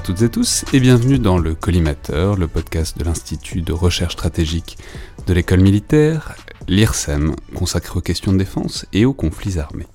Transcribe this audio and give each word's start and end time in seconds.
à 0.00 0.02
toutes 0.02 0.22
et 0.22 0.30
tous 0.30 0.64
et 0.72 0.80
bienvenue 0.80 1.18
dans 1.18 1.36
le 1.36 1.54
Collimateur, 1.54 2.36
le 2.36 2.48
podcast 2.48 2.96
de 2.96 3.04
l'Institut 3.04 3.60
de 3.60 3.74
recherche 3.74 4.14
stratégique 4.14 4.78
de 5.26 5.34
l'école 5.34 5.60
militaire, 5.60 6.36
l'IRSEM, 6.68 7.36
consacré 7.54 7.98
aux 7.98 8.00
questions 8.00 8.32
de 8.32 8.38
défense 8.38 8.86
et 8.94 9.04
aux 9.04 9.12
conflits 9.12 9.58
armés. 9.58 9.86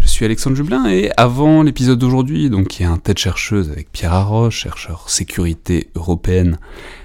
Je 0.00 0.08
suis 0.08 0.24
Alexandre 0.24 0.56
Jublin 0.56 0.86
et 0.86 1.10
avant 1.18 1.62
l'épisode 1.62 1.98
d'aujourd'hui, 1.98 2.48
donc 2.48 2.68
qui 2.68 2.84
est 2.84 2.86
un 2.86 2.96
tête 2.96 3.18
chercheuse 3.18 3.70
avec 3.70 3.92
Pierre 3.92 4.14
Arroche, 4.14 4.60
chercheur 4.60 5.10
sécurité 5.10 5.90
européenne 5.94 6.58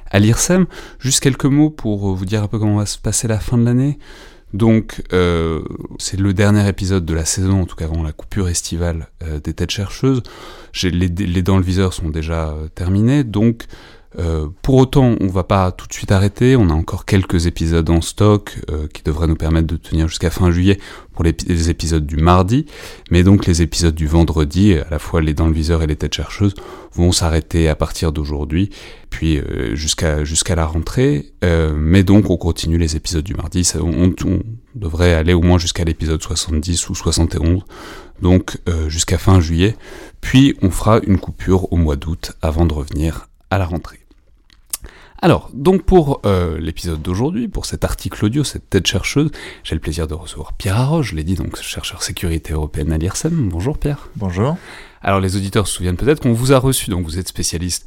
à 0.09 0.19
l'IRSEM, 0.19 0.65
juste 0.97 1.19
quelques 1.19 1.43
mots 1.43 1.69
pour 1.69 2.15
vous 2.15 2.25
dire 2.25 2.41
un 2.43 2.47
peu 2.47 2.57
comment 2.57 2.77
va 2.77 2.85
se 2.85 2.99
passer 2.99 3.27
la 3.27 3.39
fin 3.39 3.57
de 3.57 3.65
l'année. 3.65 3.99
Donc, 4.53 5.03
euh, 5.13 5.61
c'est 5.99 6.19
le 6.19 6.33
dernier 6.33 6.67
épisode 6.67 7.05
de 7.05 7.13
la 7.13 7.25
saison, 7.25 7.61
en 7.61 7.65
tout 7.65 7.75
cas 7.75 7.85
avant 7.85 8.01
la 8.01 8.11
coupure 8.11 8.49
estivale 8.49 9.07
euh, 9.23 9.39
des 9.39 9.53
têtes 9.53 9.71
chercheuses. 9.71 10.23
Les, 10.83 11.41
dents 11.41 11.57
le 11.57 11.63
viseur 11.63 11.93
sont 11.93 12.09
déjà 12.09 12.49
euh, 12.49 12.67
terminées, 12.67 13.23
donc 13.23 13.65
euh, 14.17 14.47
pour 14.63 14.75
autant, 14.75 15.15
on 15.19 15.27
va 15.27 15.43
pas 15.43 15.71
tout 15.71 15.87
de 15.87 15.93
suite 15.93 16.11
arrêter. 16.11 16.55
On 16.55 16.69
a 16.69 16.73
encore 16.73 17.05
quelques 17.05 17.45
épisodes 17.45 17.89
en 17.89 18.01
stock 18.01 18.59
euh, 18.69 18.87
qui 18.91 19.03
devraient 19.03 19.27
nous 19.27 19.35
permettre 19.35 19.67
de 19.67 19.77
tenir 19.77 20.07
jusqu'à 20.07 20.31
fin 20.31 20.49
juillet 20.51 20.79
pour 21.13 21.23
les, 21.23 21.69
épisodes 21.69 22.05
du 22.05 22.17
mardi. 22.17 22.65
Mais 23.11 23.23
donc 23.23 23.45
les 23.45 23.61
épisodes 23.61 23.93
du 23.93 24.07
vendredi, 24.07 24.73
à 24.73 24.87
la 24.89 24.99
fois 24.99 25.21
les 25.21 25.33
dans 25.33 25.47
le 25.47 25.53
viseur 25.53 25.83
et 25.83 25.87
les 25.87 25.95
têtes 25.95 26.15
chercheuses, 26.15 26.55
vont 26.93 27.11
s'arrêter 27.11 27.69
à 27.69 27.75
partir 27.75 28.11
d'aujourd'hui, 28.11 28.71
puis 29.11 29.37
euh, 29.37 29.75
jusqu'à 29.75 30.23
jusqu'à 30.23 30.55
la 30.55 30.65
rentrée. 30.65 31.33
mais 31.75 32.03
donc 32.03 32.29
on 32.29 32.37
continue 32.37 32.77
les 32.77 32.95
épisodes 32.95 33.23
du 33.23 33.35
mardi. 33.35 33.69
On, 33.79 34.11
on, 34.25 34.39
devrait 34.75 35.13
aller 35.13 35.33
au 35.33 35.41
moins 35.41 35.57
jusqu'à 35.57 35.83
l'épisode 35.83 36.21
70 36.21 36.89
ou 36.89 36.95
71. 36.95 37.63
Donc 38.21 38.57
jusqu'à 38.87 39.17
fin 39.17 39.39
juillet. 39.39 39.75
Puis 40.21 40.55
on 40.61 40.69
fera 40.69 40.99
une 41.05 41.19
coupure 41.19 41.71
au 41.73 41.75
mois 41.75 41.95
d'août 41.95 42.33
avant 42.41 42.65
de 42.65 42.73
revenir 42.73 43.29
à 43.49 43.57
la 43.57 43.65
rentrée. 43.65 43.98
Alors, 45.21 45.49
donc 45.53 45.83
pour 45.83 46.21
euh, 46.25 46.57
l'épisode 46.59 47.01
d'aujourd'hui, 47.01 47.47
pour 47.49 47.65
cet 47.65 47.83
article 47.83 48.23
audio, 48.23 48.43
cette 48.43 48.69
tête 48.69 48.87
chercheuse, 48.87 49.31
j'ai 49.63 49.75
le 49.75 49.81
plaisir 49.81 50.07
de 50.07 50.13
recevoir 50.13 50.53
Pierre 50.53 50.77
Arroge, 50.77 51.09
je 51.09 51.15
l'ai 51.15 51.23
dit, 51.23 51.35
donc 51.35 51.61
chercheur 51.61 52.03
sécurité 52.03 52.53
européenne 52.53 52.93
à 52.93 52.97
l'IRSEM. 52.97 53.49
Bonjour 53.49 53.77
Pierre. 53.77 54.09
Bonjour. 54.15 54.57
Alors 55.01 55.19
les 55.19 55.35
auditeurs 55.35 55.67
se 55.67 55.73
souviennent 55.73 55.97
peut-être 55.97 56.21
qu'on 56.21 56.33
vous 56.33 56.53
a 56.53 56.57
reçu, 56.57 56.89
donc 56.89 57.05
vous 57.05 57.19
êtes 57.19 57.27
spécialiste 57.27 57.85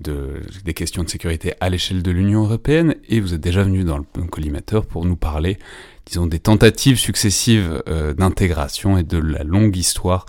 de, 0.00 0.40
des 0.64 0.72
questions 0.72 1.02
de 1.04 1.10
sécurité 1.10 1.52
à 1.60 1.68
l'échelle 1.68 2.02
de 2.02 2.10
l'Union 2.10 2.44
européenne, 2.44 2.94
et 3.08 3.20
vous 3.20 3.34
êtes 3.34 3.40
déjà 3.42 3.62
venu 3.62 3.84
dans 3.84 3.98
le 3.98 4.04
collimateur 4.30 4.86
pour 4.86 5.04
nous 5.04 5.16
parler, 5.16 5.58
disons, 6.06 6.26
des 6.26 6.38
tentatives 6.38 6.98
successives 6.98 7.82
euh, 7.88 8.14
d'intégration 8.14 8.96
et 8.96 9.02
de 9.02 9.18
la 9.18 9.44
longue 9.44 9.76
histoire 9.76 10.24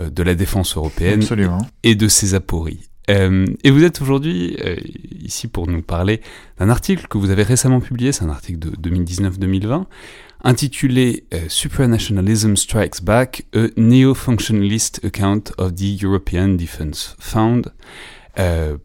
euh, 0.00 0.10
de 0.10 0.22
la 0.24 0.34
défense 0.34 0.76
européenne 0.76 1.20
Absolument. 1.20 1.58
et 1.84 1.94
de 1.94 2.08
ses 2.08 2.34
apories. 2.34 2.88
Euh, 3.10 3.46
et 3.64 3.70
vous 3.70 3.84
êtes 3.84 4.00
aujourd'hui 4.00 4.56
euh, 4.64 4.76
ici 5.20 5.48
pour 5.48 5.66
nous 5.66 5.82
parler 5.82 6.20
d'un 6.58 6.68
article 6.68 7.06
que 7.08 7.18
vous 7.18 7.30
avez 7.30 7.42
récemment 7.42 7.80
publié, 7.80 8.12
c'est 8.12 8.24
un 8.24 8.30
article 8.30 8.58
de 8.58 8.70
2019-2020, 8.90 9.84
intitulé 10.44 11.24
euh, 11.34 11.40
Supranationalism 11.48 12.56
Strikes 12.56 13.02
Back, 13.02 13.46
a 13.54 13.66
Neo-Functionalist 13.76 15.04
Account 15.04 15.52
of 15.58 15.74
the 15.74 16.02
European 16.02 16.48
Defence 16.50 17.16
Fund, 17.18 17.72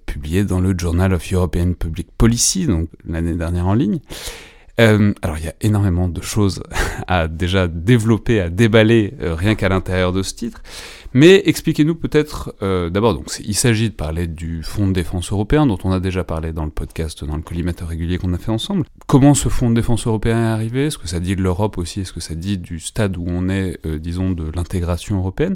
publié 0.05 0.43
dans 0.43 0.59
le 0.59 0.75
Journal 0.77 1.13
of 1.13 1.31
European 1.31 1.71
Public 1.71 2.09
Policy, 2.17 2.65
donc 2.65 2.89
l'année 3.07 3.33
dernière 3.33 3.67
en 3.67 3.75
ligne. 3.75 3.99
Euh, 4.79 5.13
alors 5.23 5.37
il 5.39 5.45
y 5.45 5.47
a 5.47 5.55
énormément 5.61 6.07
de 6.07 6.21
choses 6.21 6.61
à 7.07 7.27
déjà 7.27 7.67
développer, 7.67 8.39
à 8.39 8.49
déballer 8.49 9.13
rien 9.19 9.55
qu'à 9.55 9.69
l'intérieur 9.69 10.13
de 10.13 10.23
ce 10.23 10.33
titre. 10.35 10.61
Mais 11.13 11.41
expliquez-nous 11.45 11.95
peut-être, 11.95 12.53
euh, 12.61 12.89
d'abord, 12.89 13.13
donc 13.13 13.31
il 13.43 13.55
s'agit 13.55 13.89
de 13.89 13.95
parler 13.95 14.27
du 14.27 14.61
Fonds 14.63 14.87
de 14.87 14.93
défense 14.93 15.31
européen 15.31 15.65
dont 15.65 15.77
on 15.83 15.91
a 15.91 15.99
déjà 15.99 16.23
parlé 16.23 16.51
dans 16.51 16.65
le 16.65 16.71
podcast, 16.71 17.23
dans 17.23 17.37
le 17.37 17.41
collimateur 17.41 17.87
régulier 17.87 18.17
qu'on 18.17 18.33
a 18.33 18.37
fait 18.37 18.51
ensemble. 18.51 18.85
Comment 19.07 19.33
ce 19.33 19.49
Fonds 19.49 19.69
de 19.69 19.75
défense 19.75 20.05
européen 20.05 20.37
est 20.37 20.47
arrivé? 20.47 20.87
Est-ce 20.87 20.97
que 20.97 21.07
ça 21.07 21.19
dit 21.19 21.35
de 21.35 21.41
l'Europe 21.41 21.77
aussi? 21.77 22.01
Est-ce 22.01 22.13
que 22.13 22.19
ça 22.19 22.35
dit 22.35 22.57
du 22.57 22.79
stade 22.79 23.17
où 23.17 23.25
on 23.27 23.47
est, 23.49 23.79
euh, 23.85 23.99
disons, 23.99 24.31
de 24.31 24.51
l'intégration 24.53 25.17
européenne? 25.17 25.55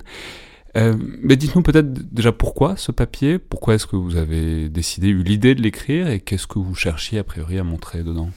Euh, 0.78 0.96
mais 1.22 1.36
dites-nous 1.36 1.64
peut-être 1.64 1.92
déjà 2.14 2.32
pourquoi 2.32 2.78
ce 2.78 2.94
papier, 2.94 3.38
pourquoi 3.38 3.76
est-ce 3.76 3.86
que 3.86 3.98
vous 3.98 4.16
avez 4.16 4.70
décidé, 4.70 5.10
eu 5.10 5.22
l'idée 5.22 5.54
de 5.54 5.62
l'écrire? 5.62 6.08
Et 6.08 6.22
qu'est-ce 6.22 6.48
que 6.48 6.60
vous 6.60 6.76
cherchiez 6.76 7.20
a 7.20 7.24
priori 7.26 7.60
à 7.60 7.64
montrer 7.64 8.04
dedans? 8.04 8.30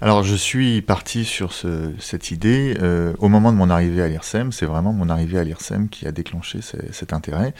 Alors 0.00 0.22
je 0.22 0.34
suis 0.34 0.80
parti 0.80 1.24
sur 1.24 1.52
ce, 1.52 1.92
cette 1.98 2.30
idée 2.30 2.76
euh, 2.80 3.12
au 3.18 3.28
moment 3.28 3.52
de 3.52 3.56
mon 3.56 3.68
arrivée 3.68 4.02
à 4.02 4.08
l'IRSEM. 4.08 4.52
C'est 4.52 4.66
vraiment 4.66 4.92
mon 4.92 5.08
arrivée 5.08 5.38
à 5.38 5.44
l'IRSEM 5.44 5.88
qui 5.88 6.06
a 6.06 6.12
déclenché 6.12 6.60
cet 6.62 7.12
intérêt. 7.12 7.52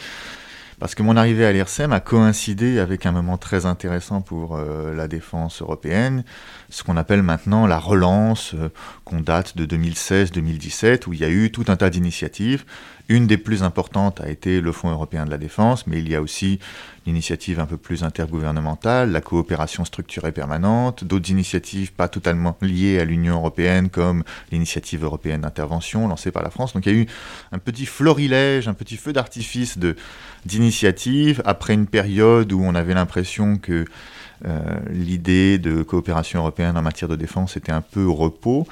Parce 0.79 0.95
que 0.95 1.03
mon 1.03 1.17
arrivée 1.17 1.45
à 1.45 1.51
l'IRSEM 1.51 1.93
a 1.93 1.99
coïncidé 1.99 2.79
avec 2.79 3.05
un 3.07 3.11
moment 3.11 3.37
très 3.37 3.67
intéressant 3.67 4.21
pour 4.21 4.55
euh, 4.55 4.95
la 4.95 5.09
défense 5.09 5.61
européenne, 5.61 6.23
ce 6.71 6.85
qu'on 6.85 6.97
appelle 6.97 7.23
maintenant 7.23 7.67
la 7.67 7.81
relance, 7.81 8.55
euh, 8.55 8.69
qu'on 9.05 9.21
date 9.21 9.57
de 9.57 9.67
2016-2017, 9.67 11.09
où 11.09 11.15
il 11.15 11.19
y 11.19 11.25
a 11.25 11.29
eu 11.29 11.51
tout 11.51 11.65
un 11.67 11.75
tas 11.75 11.91
d'initiatives 11.91 12.65
une 13.09 13.27
des 13.27 13.39
plus 13.39 13.63
importantes 13.63 14.21
a 14.21 14.29
été 14.29 14.61
le 14.61 14.71
Fonds 14.71 14.91
européen 14.91 15.25
de 15.25 15.31
la 15.31 15.39
défense, 15.39 15.87
mais 15.87 15.99
il 15.99 16.09
y 16.09 16.15
a 16.15 16.21
aussi 16.21 16.59
l'initiative 17.09 17.59
un 17.59 17.65
peu 17.65 17.79
plus 17.79 18.05
intergouvernementale, 18.05 19.11
la 19.11 19.23
coopération 19.23 19.87
structurée 19.87 20.31
permanente, 20.31 21.05
d'autres 21.05 21.31
initiatives 21.31 21.91
pas 21.95 22.07
totalement 22.07 22.55
liées 22.61 22.99
à 22.99 23.07
l'Union 23.07 23.37
européenne, 23.37 23.89
comme 23.89 24.25
l'initiative 24.53 25.05
européenne 25.05 25.41
d'intervention 25.41 26.07
lancée 26.07 26.31
par 26.31 26.43
la 26.43 26.51
France. 26.51 26.75
Donc 26.75 26.85
il 26.85 26.93
y 26.93 26.97
a 26.97 26.99
eu 26.99 27.07
un 27.51 27.59
petit 27.59 27.87
florilège, 27.87 28.69
un 28.69 28.75
petit 28.75 28.99
feu 28.99 29.15
d'artifice 29.15 29.79
d'initiatives 30.45 31.41
après 31.47 31.73
une 31.73 31.87
période 31.87 32.53
où 32.53 32.61
on 32.63 32.75
avait 32.75 32.95
l'impression 32.95 33.57
que 33.57 33.87
euh, 34.45 34.61
l'idée 34.91 35.59
de 35.59 35.83
coopération 35.83 36.41
européenne 36.41 36.77
en 36.77 36.83
matière 36.83 37.09
de 37.09 37.17
défense 37.17 37.57
était 37.57 37.73
un 37.73 37.81
peu 37.81 38.03
au 38.03 38.15
repos. 38.15 38.69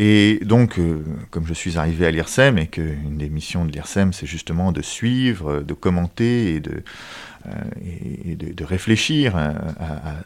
Et 0.00 0.38
donc, 0.44 0.78
euh, 0.78 1.02
comme 1.32 1.44
je 1.44 1.52
suis 1.52 1.76
arrivé 1.76 2.06
à 2.06 2.12
l'IRSEM 2.12 2.56
et 2.56 2.68
qu'une 2.68 3.18
des 3.18 3.28
missions 3.28 3.64
de 3.64 3.72
l'IRSEM, 3.72 4.12
c'est 4.12 4.26
justement 4.26 4.70
de 4.70 4.80
suivre, 4.80 5.58
de 5.62 5.74
commenter 5.74 6.54
et 6.54 6.60
de, 6.60 6.84
euh, 7.46 8.36
de, 8.36 8.64
réfléchir 8.64 9.34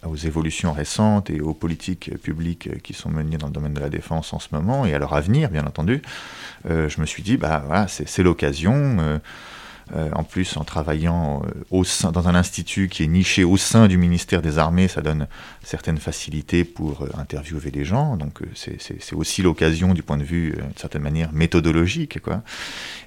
aux 0.07 0.17
évolutions 0.17 0.75
récentes 0.75 1.31
et 1.31 1.41
aux 1.41 1.55
politiques 1.55 2.11
publiques 2.23 2.83
qui 2.83 2.93
sont 2.93 3.09
menées 3.09 3.39
dans 3.39 3.47
le 3.47 3.53
domaine 3.55 3.73
de 3.73 3.81
la 3.81 3.89
défense 3.89 4.35
en 4.35 4.39
ce 4.39 4.49
moment 4.53 4.85
et 4.85 4.93
à 4.93 4.99
leur 4.99 5.15
avenir, 5.15 5.49
bien 5.49 5.65
entendu, 5.65 6.03
euh, 6.69 6.91
je 6.91 7.01
me 7.01 7.07
suis 7.07 7.23
dit, 7.23 7.39
bah 7.39 7.63
voilà, 7.67 7.89
c'est 7.89 8.23
l'occasion. 8.23 9.21
Euh, 9.95 10.09
en 10.15 10.25
plus, 10.25 10.57
en 10.57 10.65
travaillant 10.65 11.43
euh, 11.45 11.51
au 11.71 11.85
sein, 11.85 12.13
dans 12.13 12.27
un 12.27 12.35
institut 12.35 12.89
qui 12.89 13.05
est 13.05 13.07
niché 13.07 13.45
au 13.45 13.59
sein 13.59 13.89
du 13.89 13.99
ministère 13.99 14.41
des 14.41 14.59
Armées, 14.59 14.89
ça 14.89 15.03
donne 15.03 15.27
certaines 15.63 15.99
facilités 15.99 16.65
pour 16.65 17.03
euh, 17.03 17.09
interviewer 17.19 17.71
les 17.71 17.85
gens. 17.85 18.17
Donc, 18.17 18.41
c'est 18.55 19.15
aussi 19.15 19.43
l'occasion 19.43 19.93
du 19.93 20.03
point 20.03 20.17
de 20.17 20.25
vue, 20.25 20.53
de 20.53 20.79
certaine 20.79 21.03
manière, 21.03 21.33
méthodologique. 21.33 22.21
Quoi. 22.21 22.43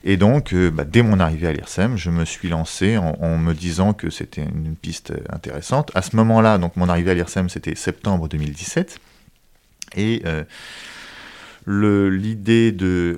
Et 0.04 0.16
donc, 0.16 0.54
bah, 0.54 0.84
dès 0.84 1.02
mon 1.02 1.20
arrivée 1.20 1.48
à 1.48 1.54
l'IRSEM, 1.54 1.98
je 1.98 2.12
me 2.12 2.24
suis 2.24 2.50
lancé 2.50 2.98
en, 2.98 3.18
en 3.20 3.38
me 3.38 3.54
disant 3.54 3.94
que 3.94 4.10
c'était 4.10 4.44
une 4.44 4.76
piste 4.76 5.14
intéressante. 5.30 5.92
À 5.96 6.02
ce 6.02 6.16
moment-là, 6.16 6.58
donc 6.58 6.76
mon 6.76 6.90
arrivée 6.90 7.12
à 7.12 7.14
l'IRSEM, 7.16 7.50
c'était 7.50 7.76
septembre 7.76 8.28
2017. 8.28 9.00
Et 9.98 10.24
L'idée 11.67 12.71
de 12.71 13.17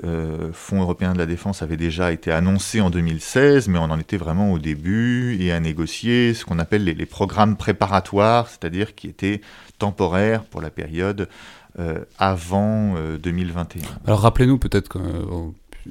Fonds 0.54 0.82
européen 0.82 1.14
de 1.14 1.18
la 1.18 1.26
défense 1.26 1.62
avait 1.62 1.78
déjà 1.78 2.12
été 2.12 2.32
annoncée 2.32 2.82
en 2.82 2.90
2016, 2.90 3.68
mais 3.68 3.78
on 3.78 3.84
en 3.84 4.00
était 4.00 4.18
vraiment 4.18 4.54
au 4.54 4.60
début 4.60 5.38
et 5.40 5.52
à 5.52 5.60
négocier 5.60 6.34
ce 6.34 6.46
qu'on 6.46 6.60
appelle 6.60 6.84
les, 6.86 6.94
les, 6.94 7.06
programmes 7.06 7.58
préparatoires, 7.58 8.48
c'est-à-dire 8.48 8.96
qui 8.96 9.08
étaient 9.08 9.42
temporaires 9.80 10.44
pour 10.44 10.62
la 10.62 10.70
période 10.70 11.28
avant 12.18 12.96
2021. 13.22 13.84
Alors 14.08 14.22
rappelez-nous 14.22 14.58
peut-être 14.58 14.88
que 14.90 15.00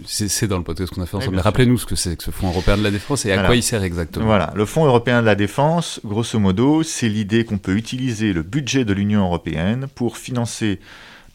c'est 0.04 0.46
dans 0.46 0.58
le 0.58 0.64
podcast 0.64 0.92
qu'on 0.92 1.02
a 1.02 1.06
fait 1.06 1.16
ensemble. 1.16 1.36
mais 1.36 1.42
rappelez-nous 1.42 1.78
ce 1.78 1.86
que 1.86 1.96
c'est 1.96 2.16
que 2.16 2.24
ce 2.24 2.30
Fonds 2.30 2.48
européen 2.48 2.76
de 2.76 2.82
la 2.82 2.90
défense 2.90 3.24
et 3.24 3.32
à 3.32 3.44
quoi 3.44 3.56
il 3.56 3.62
sert 3.62 3.82
exactement. 3.82 4.26
Voilà, 4.26 4.52
le 4.54 4.64
Fonds 4.64 4.84
européen 4.84 5.20
de 5.20 5.26
la 5.26 5.34
défense, 5.34 6.00
grosso 6.04 6.38
modo, 6.38 6.82
c'est 6.82 7.08
l'idée 7.08 7.44
qu'on 7.44 7.58
peut 7.58 7.76
utiliser 7.76 8.32
le 8.32 8.42
budget 8.42 8.84
de 8.84 8.92
l'Union 8.92 9.24
européenne 9.24 9.86
pour 9.94 10.16
financer 10.16 10.80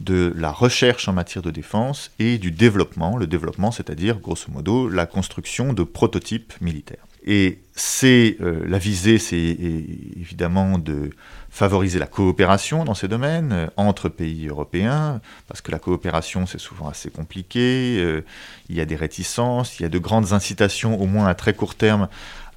de 0.03 0.33
la 0.35 0.51
recherche 0.51 1.07
en 1.07 1.13
matière 1.13 1.41
de 1.41 1.51
défense 1.51 2.11
et 2.19 2.37
du 2.37 2.51
développement. 2.51 3.17
Le 3.17 3.27
développement, 3.27 3.71
c'est-à-dire, 3.71 4.19
grosso 4.19 4.51
modo, 4.51 4.89
la 4.89 5.05
construction 5.05 5.73
de 5.73 5.83
prototypes 5.83 6.53
militaires. 6.61 7.05
Et 7.23 7.59
c'est 7.75 8.37
euh, 8.41 8.65
la 8.67 8.79
visée, 8.79 9.19
c'est 9.19 9.37
évidemment 9.37 10.79
de 10.79 11.11
favoriser 11.51 11.99
la 11.99 12.07
coopération 12.07 12.83
dans 12.83 12.95
ces 12.95 13.07
domaines 13.07 13.51
euh, 13.51 13.67
entre 13.77 14.09
pays 14.09 14.47
européens, 14.47 15.21
parce 15.47 15.61
que 15.61 15.71
la 15.71 15.77
coopération 15.77 16.47
c'est 16.47 16.59
souvent 16.59 16.89
assez 16.89 17.11
compliqué, 17.11 17.97
euh, 17.99 18.25
il 18.69 18.75
y 18.75 18.81
a 18.81 18.85
des 18.85 18.95
réticences, 18.95 19.79
il 19.79 19.83
y 19.83 19.85
a 19.85 19.89
de 19.89 19.99
grandes 19.99 20.33
incitations, 20.33 20.99
au 20.99 21.05
moins 21.05 21.27
à 21.27 21.35
très 21.35 21.53
court 21.53 21.75
terme, 21.75 22.07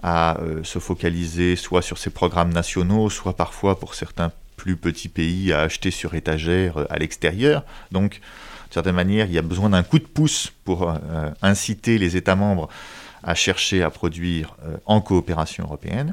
à 0.02 0.38
se 0.64 0.78
focaliser 0.78 1.56
soit 1.56 1.80
sur 1.80 1.96
ces 1.96 2.10
programmes 2.10 2.52
nationaux, 2.52 3.08
soit 3.08 3.36
parfois 3.36 3.78
pour 3.78 3.94
certains 3.94 4.32
plus 4.56 4.76
petits 4.76 5.08
pays 5.08 5.52
à 5.52 5.60
acheter 5.62 5.90
sur 5.90 6.14
étagère 6.14 6.86
à 6.90 6.98
l'extérieur. 6.98 7.64
Donc, 7.92 8.12
d'une 8.12 8.72
certaine 8.72 8.94
manière, 8.94 9.26
il 9.26 9.32
y 9.32 9.38
a 9.38 9.42
besoin 9.42 9.70
d'un 9.70 9.82
coup 9.82 9.98
de 9.98 10.06
pouce 10.06 10.52
pour 10.64 10.92
inciter 11.42 11.98
les 11.98 12.16
États 12.16 12.34
membres 12.34 12.68
à 13.24 13.34
chercher 13.34 13.82
à 13.82 13.90
produire 13.90 14.54
euh, 14.64 14.76
en 14.86 15.00
coopération 15.00 15.64
européenne. 15.64 16.12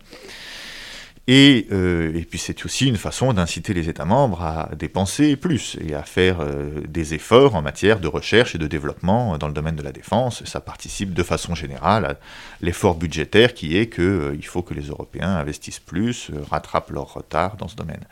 Et, 1.27 1.67
euh, 1.71 2.11
et, 2.15 2.25
puis 2.25 2.39
c'est 2.39 2.65
aussi 2.65 2.87
une 2.87 2.97
façon 2.97 3.31
d'inciter 3.31 3.75
les 3.75 3.89
États 3.89 4.05
membres 4.05 4.41
à 4.41 4.71
dépenser 4.75 5.35
plus 5.35 5.77
et 5.79 5.93
à 5.93 6.01
faire 6.01 6.41
euh, 6.41 6.81
des 6.87 7.13
efforts 7.13 7.53
en 7.55 7.61
matière 7.61 7.99
de 7.99 8.07
recherche 8.07 8.55
et 8.55 8.57
de 8.57 8.65
développement 8.65 9.37
dans 9.37 9.47
le 9.47 9.53
domaine 9.53 9.75
de 9.75 9.83
la 9.83 9.91
défense. 9.91 10.43
Ça 10.45 10.61
participe 10.61 11.13
de 11.13 11.23
façon 11.23 11.53
générale 11.53 12.05
à 12.05 12.17
l'effort 12.61 12.95
budgétaire 12.95 13.53
qui 13.53 13.77
est 13.77 13.87
qu'il 13.87 14.45
faut 14.45 14.63
que 14.63 14.73
les 14.73 14.87
Européens 14.87 15.35
investissent 15.35 15.79
plus, 15.79 16.31
rattrapent 16.49 16.89
leur 16.89 17.13
retard 17.13 17.55
dans 17.55 17.67
ce 17.67 17.75
domaine. 17.75 18.03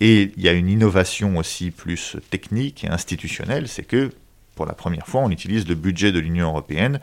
Et 0.00 0.32
il 0.36 0.42
y 0.42 0.48
a 0.48 0.52
une 0.52 0.68
innovation 0.68 1.38
aussi 1.38 1.70
plus 1.70 2.16
technique 2.30 2.84
et 2.84 2.88
institutionnelle, 2.88 3.68
c'est 3.68 3.82
que 3.82 4.12
pour 4.54 4.66
la 4.66 4.74
première 4.74 5.06
fois 5.06 5.22
on 5.22 5.30
utilise 5.30 5.66
le 5.66 5.74
budget 5.74 6.12
de 6.12 6.18
l'Union 6.18 6.48
européenne 6.48 7.00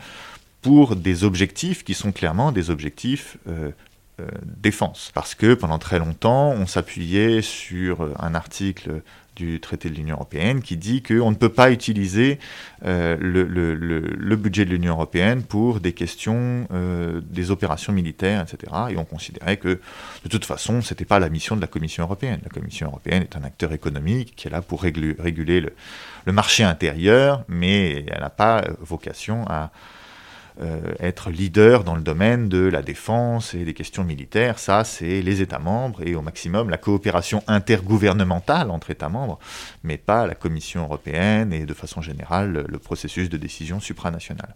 pour 0.61 0.95
des 0.95 1.23
objectifs 1.23 1.83
qui 1.83 1.93
sont 1.93 2.11
clairement 2.11 2.51
des 2.51 2.69
objectifs 2.69 3.37
euh, 3.47 3.71
euh, 4.21 4.27
défense. 4.43 5.11
Parce 5.13 5.35
que 5.35 5.53
pendant 5.53 5.77
très 5.77 5.99
longtemps, 5.99 6.51
on 6.51 6.65
s'appuyait 6.65 7.41
sur 7.41 8.03
euh, 8.03 8.13
un 8.19 8.33
article 8.33 9.01
du 9.35 9.59
traité 9.59 9.89
de 9.89 9.95
l'Union 9.95 10.15
européenne 10.15 10.61
qui 10.61 10.77
dit 10.77 11.03
qu'on 11.03 11.31
ne 11.31 11.35
peut 11.35 11.49
pas 11.49 11.69
utiliser 11.69 12.39
le, 12.81 13.43
le, 13.43 14.35
budget 14.37 14.63
de 14.63 14.69
l'Union 14.69 14.93
européenne 14.93 15.43
pour 15.43 15.81
des 15.81 15.91
questions, 15.91 16.65
des 17.21 17.51
opérations 17.51 17.91
militaires, 17.91 18.41
etc. 18.43 18.71
Et 18.91 18.97
on 18.97 19.03
considérait 19.03 19.57
que 19.57 19.81
de 20.23 20.29
toute 20.29 20.45
façon, 20.45 20.81
ce 20.81 20.93
n'était 20.93 21.03
pas 21.03 21.19
la 21.19 21.27
mission 21.27 21.57
de 21.57 21.59
la 21.59 21.67
Commission 21.67 22.05
européenne. 22.05 22.39
La 22.43 22.49
Commission 22.49 22.87
européenne 22.87 23.23
est 23.23 23.35
un 23.35 23.43
acteur 23.43 23.73
économique 23.73 24.37
qui 24.37 24.47
est 24.47 24.51
là 24.51 24.61
pour 24.61 24.83
réguler 24.83 25.59
le 26.25 26.31
marché 26.31 26.63
intérieur, 26.63 27.43
mais 27.49 28.05
elle 28.07 28.21
n'a 28.21 28.29
pas 28.29 28.63
vocation 28.79 29.45
à 29.47 29.63
euh, 29.63 29.67
être 30.99 31.29
leader 31.29 31.83
dans 31.83 31.95
le 31.95 32.01
domaine 32.01 32.47
de 32.47 32.59
la 32.59 32.81
défense 32.81 33.53
et 33.53 33.65
des 33.65 33.73
questions 33.73 34.03
militaires, 34.03 34.57
ça 34.57 34.83
c'est 34.83 35.21
les 35.21 35.41
États 35.41 35.59
membres 35.59 36.01
et 36.05 36.15
au 36.15 36.21
maximum 36.21 36.69
la 36.69 36.77
coopération 36.77 37.43
intergouvernementale 37.47 38.71
entre 38.71 38.91
États 38.91 39.09
membres, 39.09 39.39
mais 39.83 39.97
pas 39.97 40.25
la 40.25 40.35
Commission 40.35 40.83
européenne 40.83 41.51
et 41.51 41.65
de 41.65 41.73
façon 41.73 42.01
générale 42.01 42.65
le 42.67 42.79
processus 42.79 43.29
de 43.29 43.37
décision 43.37 43.79
supranationale. 43.79 44.55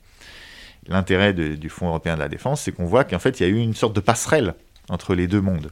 L'intérêt 0.87 1.33
du 1.33 1.69
Fonds 1.69 1.87
européen 1.87 2.15
de 2.15 2.21
la 2.21 2.29
défense, 2.29 2.61
c'est 2.61 2.71
qu'on 2.71 2.85
voit 2.85 3.03
qu'en 3.03 3.19
fait 3.19 3.39
il 3.39 3.43
y 3.43 3.45
a 3.45 3.49
eu 3.49 3.57
une 3.57 3.75
sorte 3.75 3.95
de 3.95 3.99
passerelle 3.99 4.55
entre 4.89 5.15
les 5.15 5.27
deux 5.27 5.41
mondes. 5.41 5.69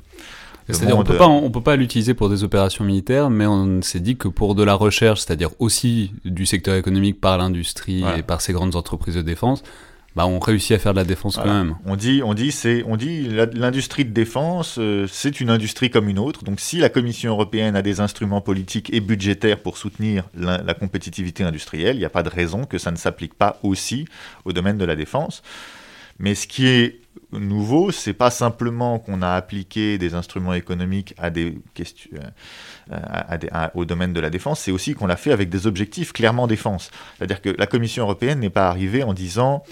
C'est-à-dire 0.70 0.98
on 0.98 1.04
peut 1.04 1.16
pas, 1.16 1.28
on 1.28 1.50
peut 1.50 1.62
pas 1.62 1.78
l'utiliser 1.78 2.14
pour 2.14 2.30
des 2.30 2.44
opérations 2.44 2.84
militaires, 2.84 3.30
mais 3.30 3.46
on 3.48 3.82
s'est 3.82 4.02
dit 4.02 4.18
que 4.18 4.28
pour 4.28 4.54
de 4.54 4.64
la 4.64 4.74
recherche, 4.74 5.22
c'est-à-dire 5.22 5.52
aussi 5.60 6.12
du 6.26 6.46
secteur 6.46 6.76
économique 6.76 7.22
par 7.22 7.38
l'industrie 7.38 8.04
et 8.18 8.24
par 8.24 8.42
ces 8.42 8.52
grandes 8.52 8.76
entreprises 8.76 9.16
de 9.16 9.22
défense, 9.22 9.64
bah, 10.16 10.26
on 10.26 10.40
réussit 10.40 10.72
à 10.72 10.80
faire 10.80 10.94
de 10.94 11.00
la 11.00 11.06
défense 11.06 11.36
quand 11.36 11.46
même. 11.46 11.76
On 11.86 11.96
dit, 11.96 12.22
on 12.24 12.34
dit, 12.34 12.52
c'est, 12.52 12.84
on 12.88 12.98
dit, 12.98 13.30
l'industrie 13.54 14.04
de 14.04 14.10
défense, 14.10 14.78
euh, 14.80 15.06
c'est 15.08 15.40
une 15.42 15.52
industrie 15.52 15.92
comme 15.92 16.10
une 16.10 16.18
autre. 16.18 16.44
Donc, 16.44 16.60
si 16.60 16.78
la 16.78 16.90
Commission 16.90 17.32
européenne 17.32 17.76
a 17.76 17.84
des 17.84 18.00
instruments 18.00 18.42
politiques 18.42 18.92
et 18.92 19.00
budgétaires 19.00 19.60
pour 19.60 19.78
soutenir 19.78 20.24
la, 20.36 20.74
compétitivité 20.74 21.44
industrielle, 21.44 21.98
il 21.98 22.00
n'y 22.00 22.06
a 22.06 22.10
pas 22.10 22.24
de 22.24 22.30
raison 22.30 22.64
que 22.64 22.80
ça 22.80 22.90
ne 22.90 22.98
s'applique 22.98 23.36
pas 23.36 23.60
aussi 23.62 24.06
au 24.44 24.54
domaine 24.54 24.80
de 24.80 24.86
la 24.86 24.96
défense. 24.96 25.44
Mais 26.18 26.34
ce 26.34 26.48
qui 26.48 26.66
est 26.68 27.00
nouveau, 27.32 27.92
c'est 27.92 28.14
pas 28.14 28.30
simplement 28.30 29.00
qu'on 29.00 29.22
a 29.22 29.32
appliqué 29.32 29.98
des 29.98 30.14
instruments 30.14 30.54
économiques 30.54 31.16
euh, 31.22 32.32
au 33.74 33.86
domaine 33.86 34.14
de 34.14 34.20
la 34.20 34.30
défense, 34.30 34.62
c'est 34.62 34.72
aussi 34.72 34.94
qu'on 34.94 35.08
l'a 35.08 35.18
fait 35.18 35.32
avec 35.32 35.50
des 35.50 35.68
objectifs 35.68 36.14
clairement 36.14 36.48
défense. 36.48 36.92
C'est-à-dire 37.18 37.42
que 37.42 37.50
la 37.50 37.68
Commission 37.68 38.04
européenne 38.04 38.40
n'est 38.40 38.50
pas 38.50 38.68
arrivée 38.68 39.04
en 39.04 39.14
disant 39.14 39.64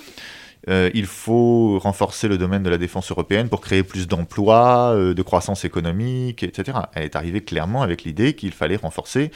euh, 0.68 0.89
il 0.94 1.06
faut 1.06 1.80
renforcer 1.80 2.27
le 2.27 2.38
domaine 2.38 2.63
de 2.63 2.69
la 2.69 2.77
défense 2.77 3.12
européenne 3.12 3.50
pour 3.50 3.62
créer 3.62 3.83
plus 3.83 4.07
d'emplois, 4.07 4.94
euh, 4.94 5.13
de 5.13 5.21
croissance 5.21 5.63
économique, 5.63 6.44
etc. 6.44 6.80
Elle 6.94 7.03
est 7.03 7.15
arrivée 7.15 7.41
clairement 7.41 7.83
avec 7.83 8.03
l'idée 8.03 8.33
qu'il 8.33 8.51
fallait 8.51 8.75
renforcer 8.75 9.31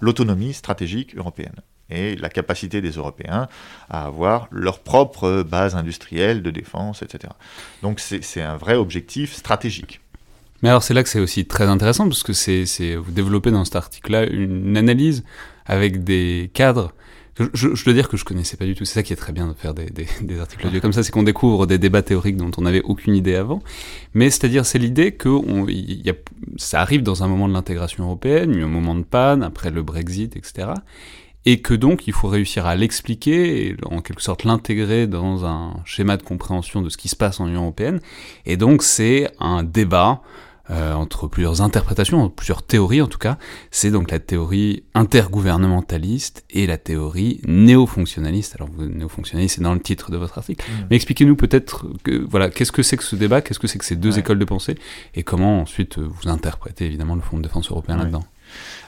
l'autonomie 0.00 0.52
stratégique 0.52 1.16
européenne 1.16 1.54
et 1.92 2.16
la 2.16 2.28
capacité 2.28 2.80
des 2.80 2.92
Européens 2.92 3.48
à 3.90 4.04
avoir 4.06 4.48
leur 4.50 4.80
propre 4.80 5.42
base 5.42 5.74
industrielle 5.74 6.42
de 6.42 6.50
défense, 6.50 7.02
etc. 7.02 7.32
Donc 7.82 8.00
c'est 8.00 8.40
un 8.40 8.56
vrai 8.56 8.74
objectif 8.74 9.34
stratégique. 9.34 10.00
Mais 10.62 10.68
alors 10.68 10.82
c'est 10.82 10.94
là 10.94 11.02
que 11.02 11.08
c'est 11.08 11.20
aussi 11.20 11.44
très 11.44 11.64
intéressant 11.64 12.08
parce 12.08 12.22
que 12.22 12.96
vous 12.96 13.10
développez 13.10 13.50
dans 13.50 13.64
cet 13.64 13.76
article-là 13.76 14.24
une 14.26 14.76
analyse 14.76 15.24
avec 15.66 16.04
des 16.04 16.50
cadres 16.54 16.92
je, 17.54 17.84
dois 17.84 17.94
dire 17.94 18.08
que 18.08 18.16
je 18.16 18.24
connaissais 18.24 18.56
pas 18.56 18.66
du 18.66 18.74
tout. 18.74 18.84
C'est 18.84 18.94
ça 18.94 19.02
qui 19.02 19.12
est 19.12 19.16
très 19.16 19.32
bien 19.32 19.48
de 19.48 19.54
faire 19.54 19.74
des, 19.74 19.90
articles 20.38 20.80
comme 20.80 20.92
ça, 20.92 21.02
c'est 21.02 21.12
qu'on 21.12 21.22
découvre 21.22 21.66
des 21.66 21.78
débats 21.78 22.02
théoriques 22.02 22.36
dont 22.36 22.50
on 22.58 22.62
n'avait 22.62 22.82
aucune 22.82 23.14
idée 23.14 23.34
avant. 23.34 23.62
Mais 24.14 24.30
c'est-à-dire, 24.30 24.66
c'est 24.66 24.78
l'idée 24.78 25.12
que 25.12 25.30
ça 26.56 26.80
arrive 26.80 27.02
dans 27.02 27.22
un 27.22 27.28
moment 27.28 27.48
de 27.48 27.54
l'intégration 27.54 28.04
européenne, 28.04 28.54
un 28.62 28.66
moment 28.66 28.94
de 28.94 29.02
panne, 29.02 29.42
après 29.42 29.70
le 29.70 29.82
Brexit, 29.82 30.36
etc. 30.36 30.68
Et 31.44 31.60
que 31.60 31.74
donc, 31.74 32.06
il 32.06 32.12
faut 32.12 32.28
réussir 32.28 32.66
à 32.66 32.76
l'expliquer 32.76 33.66
et 33.66 33.76
en 33.86 34.00
quelque 34.00 34.22
sorte 34.22 34.44
l'intégrer 34.44 35.06
dans 35.06 35.44
un 35.44 35.74
schéma 35.84 36.16
de 36.16 36.22
compréhension 36.22 36.82
de 36.82 36.88
ce 36.88 36.96
qui 36.96 37.08
se 37.08 37.16
passe 37.16 37.40
en 37.40 37.48
Union 37.48 37.62
européenne. 37.62 38.00
Et 38.46 38.56
donc, 38.56 38.82
c'est 38.82 39.28
un 39.40 39.62
débat 39.64 40.22
euh, 40.70 40.94
entre 40.94 41.26
plusieurs 41.26 41.60
interprétations, 41.60 42.28
plusieurs 42.30 42.62
théories 42.62 43.02
en 43.02 43.08
tout 43.08 43.18
cas. 43.18 43.36
C'est 43.72 43.90
donc 43.90 44.12
la 44.12 44.20
théorie 44.20 44.84
intergouvernementaliste 44.94 46.44
et 46.50 46.68
la 46.68 46.78
théorie 46.78 47.40
néo-fonctionnaliste. 47.44 48.54
Alors, 48.54 48.70
néo-fonctionnaliste, 48.78 49.56
c'est 49.56 49.62
dans 49.62 49.74
le 49.74 49.80
titre 49.80 50.12
de 50.12 50.16
votre 50.16 50.38
article. 50.38 50.64
Mm. 50.64 50.86
Mais 50.88 50.96
expliquez-nous 50.96 51.34
peut-être, 51.34 51.86
que, 52.04 52.24
voilà, 52.26 52.48
qu'est-ce 52.48 52.70
que 52.70 52.84
c'est 52.84 52.96
que 52.96 53.02
ce 53.02 53.16
débat, 53.16 53.40
qu'est-ce 53.40 53.58
que 53.58 53.66
c'est 53.66 53.78
que 53.78 53.84
ces 53.84 53.96
deux 53.96 54.20
écoles 54.20 54.38
de 54.38 54.44
pensée, 54.44 54.76
et 55.16 55.24
comment 55.24 55.60
ensuite 55.60 55.98
vous 55.98 56.28
interprétez 56.28 56.86
évidemment 56.86 57.16
le 57.16 57.22
Fonds 57.22 57.38
de 57.38 57.42
défense 57.42 57.68
européen 57.70 57.96
là-dedans? 57.96 58.24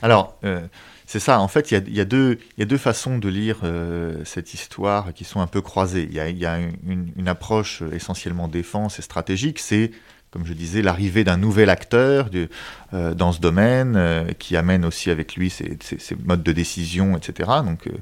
Alors, 0.00 0.36
euh, 0.44 0.66
c'est 1.06 1.20
ça, 1.20 1.40
en 1.40 1.48
fait, 1.48 1.70
il 1.70 1.94
y, 1.94 2.00
a, 2.00 2.04
deux, 2.04 2.38
façons 2.78 3.18
de 3.18 3.28
lire 3.28 3.58
euh, 3.62 4.24
cette 4.24 4.54
histoire 4.54 5.12
qui 5.12 5.24
sont 5.24 5.40
un 5.40 5.46
peu 5.46 5.60
croisées. 5.60 6.08
Il 6.10 6.16
y 6.16 6.46
a, 6.46 6.58
une, 6.58 7.28
approche 7.28 7.82
essentiellement 7.92 8.48
défense 8.48 8.98
et 8.98 9.02
stratégique, 9.02 9.58
c'est 9.58 9.90
comme 10.34 10.44
je 10.44 10.52
disais, 10.52 10.82
l'arrivée 10.82 11.22
d'un 11.22 11.36
nouvel 11.36 11.70
acteur 11.70 12.28
euh, 12.92 13.14
dans 13.14 13.30
ce 13.30 13.38
domaine, 13.38 13.94
euh, 13.96 14.24
qui 14.36 14.56
amène 14.56 14.84
aussi 14.84 15.08
avec 15.10 15.36
lui 15.36 15.48
ses, 15.48 15.78
modes 16.24 16.42
de 16.42 16.50
décision, 16.50 17.16
etc. 17.16 17.50
Donc 17.64 17.86
euh, 17.86 17.92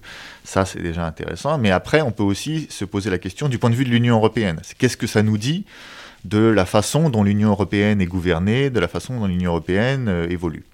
ça, 0.42 0.64
c'est 0.64 0.80
déjà 0.80 1.06
intéressant. 1.06 1.58
Mais 1.58 1.70
après, 1.70 2.00
on 2.00 2.10
peut 2.10 2.22
aussi 2.22 2.68
se 2.70 2.86
poser 2.86 3.10
la 3.10 3.18
question 3.18 3.50
du 3.50 3.58
point 3.58 3.68
de 3.68 3.74
vue 3.74 3.84
de 3.84 3.90
l'Union 3.90 4.16
européenne. 4.16 4.62
Qu'est-ce 4.78 4.96
que 4.96 5.06
ça 5.06 5.22
nous 5.22 5.36
dit 5.36 5.66
de 6.24 6.38
la 6.38 6.64
façon 6.64 7.10
dont 7.10 7.22
l'Union 7.22 7.50
européenne 7.50 8.00
est 8.00 8.06
gouvernée, 8.06 8.70
de 8.70 8.80
la 8.80 8.88
façon 8.88 9.20
dont 9.20 9.26
l'Union 9.26 9.50
européenne 9.50 10.26
évolue? 10.30 10.64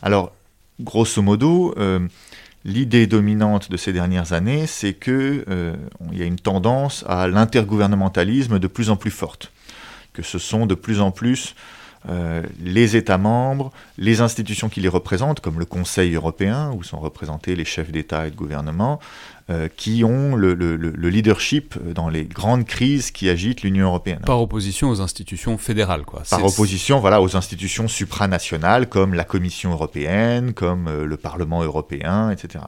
Alors, 0.00 0.32
grosso 0.80 1.22
modo, 1.22 1.74
L'idée 2.66 3.06
dominante 3.06 3.70
de 3.70 3.76
ces 3.76 3.92
dernières 3.92 4.32
années, 4.32 4.66
c'est 4.66 4.94
qu'il 4.94 5.44
y 6.12 6.22
a 6.22 6.24
une 6.24 6.38
tendance 6.38 7.04
à 7.06 7.28
l'intergouvernementalisme 7.28 8.58
de 8.58 8.66
plus 8.66 8.88
en 8.88 8.96
plus 8.96 9.10
forte 9.10 9.52
que 10.14 10.22
ce 10.22 10.38
sont 10.38 10.64
de 10.64 10.74
plus 10.74 11.00
en 11.00 11.10
plus 11.10 11.54
euh, 12.08 12.42
les 12.62 12.96
États 12.96 13.18
membres, 13.18 13.72
les 13.98 14.20
institutions 14.20 14.68
qui 14.68 14.80
les 14.80 14.88
représentent, 14.88 15.40
comme 15.40 15.58
le 15.58 15.64
Conseil 15.64 16.14
européen, 16.14 16.70
où 16.72 16.82
sont 16.82 17.00
représentés 17.00 17.56
les 17.56 17.64
chefs 17.64 17.90
d'État 17.90 18.26
et 18.26 18.30
de 18.30 18.36
gouvernement, 18.36 19.00
euh, 19.50 19.68
qui 19.68 20.04
ont 20.04 20.36
le, 20.36 20.54
leadership 20.54 21.76
dans 21.92 22.08
les 22.08 22.24
grandes 22.24 22.64
crises 22.64 23.10
qui 23.10 23.28
agitent 23.28 23.60
l'Union 23.60 23.88
européenne. 23.88 24.20
Par 24.24 24.40
opposition 24.40 24.88
aux 24.88 25.02
institutions 25.02 25.58
fédérales, 25.58 26.06
quoi. 26.06 26.22
Par 26.30 26.42
opposition, 26.42 26.98
voilà, 26.98 27.20
aux 27.20 27.36
institutions 27.36 27.86
supranationales 27.86 28.88
comme 28.88 29.12
la 29.12 29.24
Commission 29.24 29.72
européenne, 29.72 30.54
comme 30.54 30.88
euh, 30.88 31.04
le 31.04 31.16
Parlement 31.18 31.62
européen, 31.62 32.30
etc. 32.30 32.64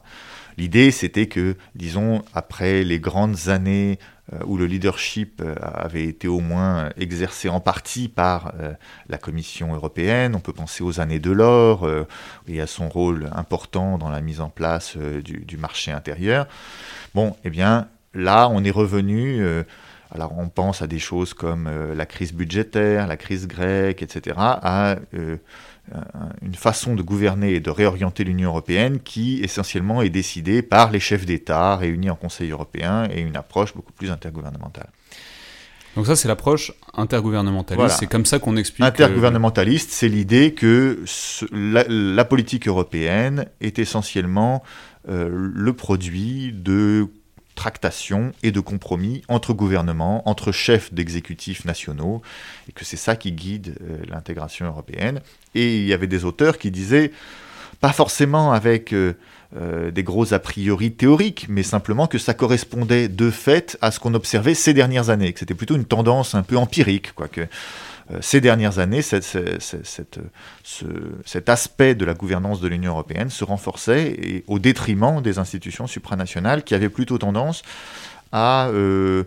L'idée, 0.58 0.90
c'était 0.90 1.26
que, 1.26 1.56
disons, 1.74 2.24
après 2.34 2.82
les 2.82 2.98
grandes 2.98 3.48
années 3.48 3.98
euh, 4.32 4.38
où 4.44 4.56
le 4.56 4.66
leadership 4.66 5.40
euh, 5.40 5.54
avait 5.60 6.04
été 6.04 6.26
au 6.26 6.40
moins 6.40 6.88
exercé 6.96 7.48
en 7.48 7.60
partie 7.60 8.08
par 8.08 8.54
euh, 8.58 8.72
la 9.08 9.18
Commission 9.18 9.72
européenne. 9.72 10.34
On 10.34 10.40
peut 10.40 10.52
penser 10.52 10.82
aux 10.82 10.98
années 10.98 11.20
de 11.20 11.30
l'or 11.30 11.88
et 12.48 12.60
à 12.60 12.66
son 12.66 12.88
rôle 12.88 13.30
important 13.36 13.98
dans 13.98 14.10
la 14.10 14.20
mise 14.20 14.40
en 14.40 14.48
place 14.48 14.96
du, 14.96 15.56
marché 15.56 15.92
intérieur. 15.92 16.48
Bon, 17.14 17.36
eh 17.44 17.50
bien, 17.50 17.86
là, 18.14 18.48
on 18.50 18.64
est 18.64 18.70
revenu. 18.72 19.44
alors, 20.10 20.36
on 20.36 20.48
pense 20.48 20.82
à 20.82 20.88
des 20.88 20.98
choses 20.98 21.32
comme 21.34 21.70
la 21.94 22.06
crise 22.06 22.32
budgétaire, 22.32 23.06
la 23.06 23.16
crise 23.16 23.46
grecque, 23.46 24.02
etc., 24.02 24.36
à 24.38 24.96
une 26.42 26.54
façon 26.54 26.94
de 26.94 27.02
gouverner 27.02 27.54
et 27.54 27.60
de 27.60 27.70
réorienter 27.70 28.24
l'Union 28.24 28.50
européenne 28.50 28.98
qui 29.00 29.40
essentiellement 29.42 30.02
est 30.02 30.10
décidée 30.10 30.62
par 30.62 30.90
les 30.90 31.00
chefs 31.00 31.24
d'État 31.26 31.76
réunis 31.76 32.10
en 32.10 32.16
Conseil 32.16 32.50
européen 32.50 33.08
et 33.12 33.20
une 33.20 33.36
approche 33.36 33.74
beaucoup 33.74 33.92
plus 33.92 34.10
intergouvernementale. 34.10 34.88
Donc 35.96 36.06
ça, 36.06 36.14
c'est 36.14 36.28
l'approche 36.28 36.72
intergouvernementaliste. 36.94 37.96
C'est 37.98 38.06
comme 38.06 38.26
ça 38.26 38.38
qu'on 38.38 38.56
explique. 38.56 38.84
Intergouvernementaliste, 38.84 39.90
c'est 39.90 40.08
l'idée 40.08 40.52
que 40.52 41.02
la, 41.52 42.24
politique 42.26 42.68
européenne 42.68 43.46
est 43.62 43.78
essentiellement 43.78 44.62
euh, 45.08 45.28
le 45.30 45.72
produit 45.72 46.52
de 46.52 47.08
et 48.42 48.52
de 48.52 48.60
compromis 48.60 49.22
entre 49.28 49.52
gouvernements, 49.52 50.28
entre 50.28 50.52
chefs 50.52 50.92
d'exécutifs 50.92 51.64
nationaux, 51.64 52.22
et 52.68 52.72
que 52.72 52.84
c'est 52.84 52.96
ça 52.96 53.16
qui 53.16 53.32
guide 53.32 53.76
euh, 53.80 53.98
l'intégration 54.08 54.66
européenne. 54.66 55.20
Et 55.54 55.76
il 55.76 55.86
y 55.86 55.92
avait 55.92 56.06
des 56.06 56.24
auteurs 56.24 56.58
qui 56.58 56.70
disaient, 56.70 57.12
pas 57.80 57.92
forcément 57.92 58.52
avec 58.52 58.92
euh, 58.92 59.14
euh, 59.56 59.90
des 59.90 60.02
gros 60.02 60.32
a 60.32 60.38
priori 60.38 60.92
théoriques, 60.92 61.46
mais 61.48 61.62
simplement 61.62 62.06
que 62.06 62.18
ça 62.18 62.34
correspondait 62.34 63.08
de 63.08 63.30
fait 63.30 63.76
à 63.80 63.90
ce 63.90 64.00
qu'on 64.00 64.14
observait 64.14 64.54
ces 64.54 64.72
dernières 64.72 65.10
années, 65.10 65.32
que 65.32 65.38
c'était 65.38 65.54
plutôt 65.54 65.76
une 65.76 65.84
tendance 65.84 66.34
un 66.34 66.42
peu 66.42 66.56
empirique, 66.56 67.14
quoi, 67.14 67.28
que 67.28 67.46
ces 68.20 68.40
dernières 68.40 68.78
années, 68.78 69.02
cet 69.02 69.38
aspect 71.48 71.94
de 71.94 72.04
la 72.04 72.14
gouvernance 72.14 72.60
de 72.60 72.68
l'Union 72.68 72.92
européenne 72.92 73.30
se 73.30 73.44
renforçait 73.44 74.44
au 74.46 74.58
détriment 74.58 75.20
des 75.20 75.38
institutions 75.38 75.86
supranationales 75.86 76.62
qui 76.62 76.74
avaient 76.74 76.88
plutôt 76.88 77.18
tendance 77.18 77.62
à 78.32 78.68
euh, 78.68 79.24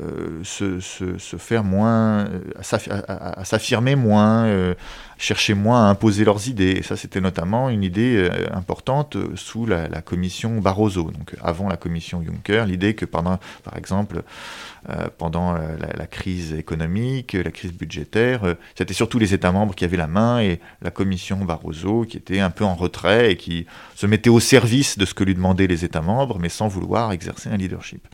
euh, 0.00 0.42
se, 0.44 1.36
faire 1.36 1.64
moins, 1.64 2.28
à 2.56 3.44
s'affirmer 3.44 3.96
moins, 3.96 4.74
chercher 5.18 5.54
moins 5.54 5.86
à 5.86 5.90
imposer 5.90 6.24
leurs 6.24 6.48
idées. 6.48 6.72
Et 6.78 6.82
ça, 6.82 6.96
c'était 6.96 7.20
notamment 7.20 7.70
une 7.70 7.84
idée 7.84 8.28
importante 8.52 9.16
sous 9.34 9.66
la, 9.66 10.02
commission 10.02 10.60
Barroso, 10.60 11.10
donc 11.10 11.36
avant 11.42 11.68
la 11.68 11.76
commission 11.76 12.22
Juncker, 12.24 12.66
l'idée 12.66 12.94
que 12.94 13.04
pendant, 13.04 13.38
par 13.64 13.76
exemple, 13.76 14.22
euh, 14.90 15.06
pendant 15.16 15.54
la, 15.54 16.06
crise 16.08 16.54
économique, 16.54 17.34
la 17.34 17.52
crise 17.52 17.72
budgétaire. 17.72 18.42
Euh, 18.42 18.54
c'était 18.74 18.94
surtout 18.94 19.20
les 19.20 19.32
États 19.32 19.52
membres 19.52 19.76
qui 19.76 19.84
avaient 19.84 19.96
la 19.96 20.08
main 20.08 20.40
et 20.40 20.58
la 20.80 20.90
commission 20.90 21.44
Barroso 21.44 22.04
qui 22.04 22.16
était 22.16 22.40
un 22.40 22.50
peu 22.50 22.64
en 22.64 22.74
retrait 22.74 23.30
et 23.30 23.36
qui 23.36 23.64
se 23.94 24.06
mettait 24.06 24.28
au 24.28 24.40
service 24.40 24.98
de 24.98 25.04
ce 25.04 25.14
que 25.14 25.22
lui 25.22 25.36
demandaient 25.36 25.68
les 25.68 25.84
États 25.84 26.02
membres, 26.02 26.40
mais 26.40 26.48
sans 26.48 26.66
vouloir 26.66 27.12
exercer 27.12 27.48
un 27.48 27.56
leadership. 27.56 28.08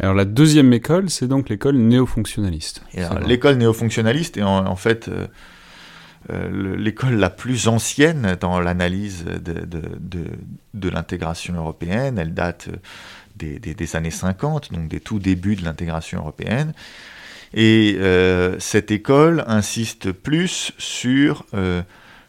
Alors 0.00 0.14
la 0.14 0.24
deuxième 0.24 0.72
école, 0.72 1.10
c'est 1.10 1.26
donc 1.26 1.48
l'école 1.48 1.76
néo-fonctionnaliste. 1.76 2.82
L'école 3.26 3.56
néo-fonctionnaliste 3.56 4.36
est 4.36 4.42
en, 4.42 4.76
fait 4.76 5.10
euh, 6.30 6.76
l'école 6.76 7.14
la 7.14 7.30
plus 7.30 7.68
ancienne 7.68 8.36
dans 8.40 8.60
l'analyse 8.60 9.24
de, 9.24 9.64
de, 9.64 10.24
de 10.74 10.88
l'intégration 10.88 11.54
européenne. 11.54 12.18
Elle 12.18 12.34
date 12.34 12.68
des, 13.38 13.96
années 13.96 14.10
50, 14.10 14.72
donc 14.72 14.88
des 14.88 15.00
tout 15.00 15.18
débuts 15.18 15.56
de 15.56 15.64
l'intégration 15.64 16.18
européenne. 16.18 16.72
Et 17.54 17.96
euh, 17.98 18.58
cette 18.58 18.90
école 18.90 19.44
insiste 19.46 20.12
plus 20.12 20.72
sur 20.76 21.46
euh, 21.54 21.82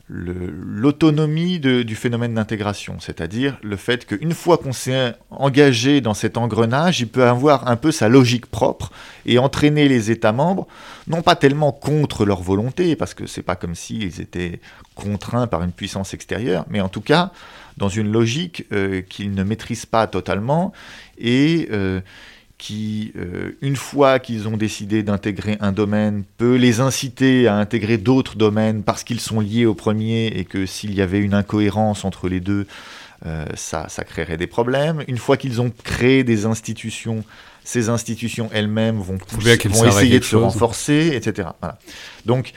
l'autonomie 0.09 1.59
du 1.59 1.95
phénomène 1.95 2.33
d'intégration, 2.33 2.97
c'est-à-dire 2.99 3.59
le 3.61 3.75
fait 3.75 4.07
qu'une 4.07 4.33
fois 4.33 4.57
qu'on 4.57 4.73
s'est 4.73 5.13
engagé 5.29 6.01
dans 6.01 6.15
cet 6.15 6.35
engrenage, 6.35 6.99
il 6.99 7.07
peut 7.07 7.25
avoir 7.25 7.67
un 7.67 7.75
peu 7.75 7.91
sa 7.91 8.09
logique 8.09 8.47
propre 8.47 8.91
et 9.27 9.37
entraîner 9.37 9.87
les 9.87 10.09
États 10.09 10.31
membres, 10.31 10.67
non 11.07 11.21
pas 11.21 11.35
tellement 11.35 11.71
contre 11.71 12.25
leur 12.25 12.41
volonté, 12.41 12.95
parce 12.95 13.13
que 13.13 13.27
c'est 13.27 13.43
pas 13.43 13.55
comme 13.55 13.75
s'ils 13.75 14.19
étaient 14.19 14.61
contraints 14.95 15.45
par 15.45 15.61
une 15.63 15.71
puissance 15.71 16.15
extérieure, 16.15 16.65
mais 16.69 16.81
en 16.81 16.89
tout 16.89 17.01
cas 17.01 17.31
dans 17.77 17.89
une 17.89 18.11
logique 18.11 18.65
euh, 18.73 19.01
qu'ils 19.01 19.33
ne 19.33 19.43
maîtrisent 19.43 19.85
pas 19.85 20.05
totalement 20.05 20.73
et 21.17 21.69
euh, 21.71 22.01
qui, 22.59 23.11
euh, 23.17 23.57
une 23.61 23.75
fois 23.75 24.19
qu'ils 24.19 24.47
ont 24.47 24.57
décidé 24.57 25.01
d'intégrer 25.01 25.57
un 25.59 25.71
domaine, 25.71 26.23
peut 26.37 26.55
les 26.55 26.79
inciter 26.79 27.47
à 27.47 27.55
intégrer 27.55 27.97
d'autres 27.97 28.35
domaines 28.35 28.83
parce 28.83 29.03
qu'ils 29.03 29.19
sont 29.19 29.39
liés 29.39 29.65
au 29.65 29.73
premier 29.73 30.27
et 30.27 30.45
que 30.45 30.67
s'il 30.67 30.93
y 30.93 31.01
avait 31.01 31.19
une 31.19 31.33
incohérence 31.33 32.05
entre 32.05 32.29
les 32.29 32.39
deux, 32.39 32.67
ça, 33.55 33.89
ça 33.89 34.05
créerait 34.05 34.37
des 34.37 34.47
problèmes. 34.47 35.03
Une 35.09 35.17
fois 35.17 35.35
qu'ils 35.35 35.59
ont 35.59 35.73
créé 35.83 36.23
des 36.23 36.45
institutions, 36.45 37.25
ces 37.65 37.89
institutions 37.89 38.49
elles-mêmes 38.53 38.99
vont, 38.99 39.17
vont 39.31 39.85
essayer 39.85 40.19
de 40.19 40.23
se 40.23 40.37
renforcer, 40.37 41.11
etc. 41.15 41.49
Donc, 42.25 42.53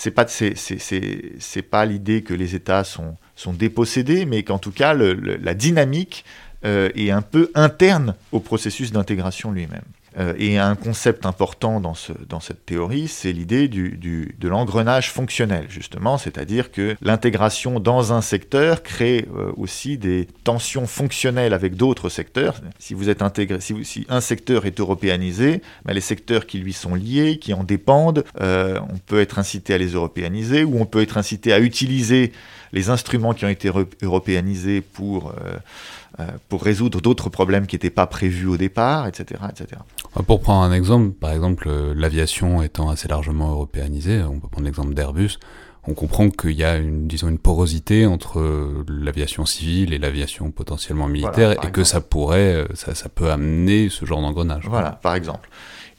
c'est 0.00 0.10
pas 0.10 0.26
c'est 0.26 1.62
pas 1.62 1.84
l'idée 1.84 2.22
que 2.22 2.32
les 2.32 2.54
États 2.54 2.84
sont 2.84 3.16
sont 3.36 3.52
dépossédés, 3.52 4.24
mais 4.24 4.42
qu'en 4.42 4.58
tout 4.58 4.70
cas 4.70 4.94
la 4.94 5.54
dynamique 5.54 6.24
euh, 6.64 6.90
est 6.94 7.10
un 7.10 7.22
peu 7.22 7.50
interne 7.54 8.14
au 8.32 8.40
processus 8.40 8.92
d'intégration 8.92 9.50
lui-même. 9.50 9.80
Euh, 10.18 10.34
et 10.38 10.58
un 10.58 10.74
concept 10.74 11.24
important 11.24 11.80
dans, 11.80 11.94
ce, 11.94 12.12
dans 12.28 12.40
cette 12.40 12.66
théorie, 12.66 13.08
c'est 13.08 13.32
l'idée 13.32 13.68
de 13.68 14.48
l'engrenage 14.48 15.10
fonctionnel, 15.10 15.66
justement, 15.70 16.18
c'est-à-dire 16.18 16.72
que 16.72 16.96
l'intégration 17.00 17.78
dans 17.78 18.12
un 18.12 18.20
secteur 18.20 18.82
crée 18.82 19.26
euh, 19.36 19.52
aussi 19.56 19.96
des 19.96 20.26
tensions 20.44 20.86
fonctionnelles 20.86 21.54
avec 21.54 21.76
d'autres 21.76 22.08
secteurs. 22.08 22.60
Si 22.78 22.92
vous 22.92 23.08
êtes 23.08 23.22
intégré, 23.22 23.60
si, 23.60 24.04
un 24.08 24.20
secteur 24.20 24.66
est 24.66 24.80
européanisé, 24.80 25.62
ben 25.84 25.94
les 25.94 26.00
secteurs 26.00 26.44
qui 26.44 26.58
lui 26.58 26.72
sont 26.72 26.94
liés, 26.94 27.38
qui 27.38 27.54
en 27.54 27.64
dépendent, 27.64 28.24
on 28.38 28.98
peut 29.06 29.20
être 29.20 29.38
incité 29.38 29.74
à 29.74 29.78
les 29.78 29.92
européaniser 29.92 30.64
ou 30.64 30.78
on 30.80 30.86
peut 30.86 31.00
être 31.00 31.16
incité 31.16 31.52
à 31.52 31.60
utiliser 31.60 32.32
les 32.72 32.90
instruments 32.90 33.34
qui 33.34 33.44
ont 33.44 33.48
été 33.48 33.70
européanisés 34.02 34.80
pour 34.80 35.34
euh, 36.18 36.26
pour 36.48 36.64
résoudre 36.64 37.00
d'autres 37.00 37.30
problèmes 37.30 37.68
qui 37.68 37.76
n'étaient 37.76 37.88
pas 37.88 38.06
prévus 38.06 38.46
au 38.46 38.56
départ, 38.56 39.06
etc., 39.06 39.40
etc. 39.48 39.80
Pour 40.26 40.40
prendre 40.40 40.62
un 40.62 40.72
exemple, 40.72 41.12
par 41.12 41.30
exemple, 41.30 41.68
euh, 41.68 41.94
l'aviation 41.96 42.62
étant 42.62 42.90
assez 42.90 43.06
largement 43.06 43.52
européanisée, 43.52 44.20
on 44.22 44.40
peut 44.40 44.48
prendre 44.48 44.66
l'exemple 44.66 44.92
d'Airbus, 44.92 45.38
on 45.86 45.94
comprend 45.94 46.28
qu'il 46.28 46.52
y 46.52 46.64
a 46.64 46.76
une, 46.78 47.06
disons, 47.06 47.28
une 47.28 47.38
porosité 47.38 48.06
entre 48.06 48.40
euh, 48.40 48.84
l'aviation 48.88 49.46
civile 49.46 49.92
et 49.92 49.98
l'aviation 49.98 50.50
potentiellement 50.50 51.06
militaire 51.06 51.52
et 51.64 51.70
que 51.70 51.84
ça 51.84 52.00
pourrait, 52.00 52.66
ça, 52.74 52.96
ça, 52.96 53.08
peut 53.08 53.30
amener 53.30 53.88
ce 53.88 54.04
genre 54.04 54.20
d'engrenage. 54.20 54.66
Voilà, 54.68 54.90
par 54.90 55.14
exemple. 55.14 55.48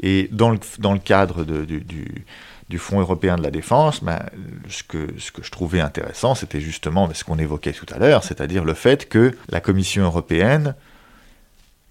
Et 0.01 0.27
dans 0.31 0.49
le, 0.49 0.59
dans 0.79 0.93
le 0.93 0.99
cadre 0.99 1.45
de, 1.45 1.63
du, 1.63 1.79
du 1.79 2.25
du 2.71 2.79
Fonds 2.79 3.01
européen 3.01 3.35
de 3.35 3.43
la 3.43 3.51
défense, 3.51 4.01
ben, 4.01 4.19
ce, 4.71 4.83
que, 4.83 5.07
ce 5.19 5.31
que 5.31 5.43
je 5.43 5.51
trouvais 5.51 5.79
intéressant, 5.79 6.35
c'était 6.35 6.61
justement 6.61 7.09
ce 7.13 7.23
qu'on 7.23 7.37
évoquait 7.37 7.73
tout 7.73 7.85
à 7.93 7.99
l'heure, 7.99 8.23
c'est-à-dire 8.23 8.63
le 8.63 8.73
fait 8.73 9.07
que 9.07 9.35
la 9.49 9.59
Commission 9.59 10.03
européenne, 10.03 10.75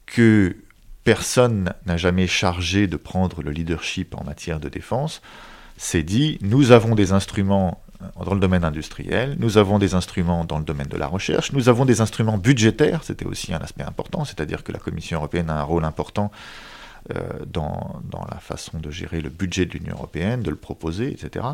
que 0.07 0.57
personne 1.05 1.73
n'a 1.87 1.97
jamais 1.97 2.27
chargé 2.27 2.87
de 2.87 2.97
prendre 2.97 3.43
le 3.43 3.51
leadership 3.51 4.15
en 4.15 4.25
matière 4.25 4.61
de 4.61 4.69
défense, 4.69 5.23
s'est 5.77 6.03
dit, 6.03 6.39
nous 6.43 6.73
avons 6.73 6.95
des 6.95 7.13
instruments 7.13 7.83
dans 8.25 8.35
le 8.35 8.41
domaine 8.41 8.65
industriel, 8.65 9.37
nous 9.39 9.59
avons 9.59 9.79
des 9.79 9.95
instruments 9.95 10.45
dans 10.45 10.59
le 10.59 10.65
domaine 10.65 10.89
de 10.89 10.97
la 10.97 11.07
recherche, 11.07 11.53
nous 11.53 11.69
avons 11.69 11.85
des 11.85 12.01
instruments 12.01 12.39
budgétaires, 12.39 13.05
c'était 13.05 13.27
aussi 13.27 13.53
un 13.53 13.59
aspect 13.59 13.85
important, 13.85 14.25
c'est-à-dire 14.25 14.65
que 14.65 14.73
la 14.73 14.79
Commission 14.79 15.19
européenne 15.19 15.51
a 15.51 15.61
un 15.61 15.63
rôle 15.63 15.85
important 15.85 16.31
euh, 17.15 17.21
dans, 17.47 18.01
dans, 18.11 18.27
la 18.31 18.39
façon 18.39 18.79
de 18.79 18.91
gérer 18.91 19.21
le 19.21 19.31
budget 19.31 19.65
de 19.65 19.73
l'Union 19.73 19.95
européenne, 19.95 20.43
de 20.43 20.51
le 20.51 20.57
proposer, 20.57 21.11
etc. 21.11 21.47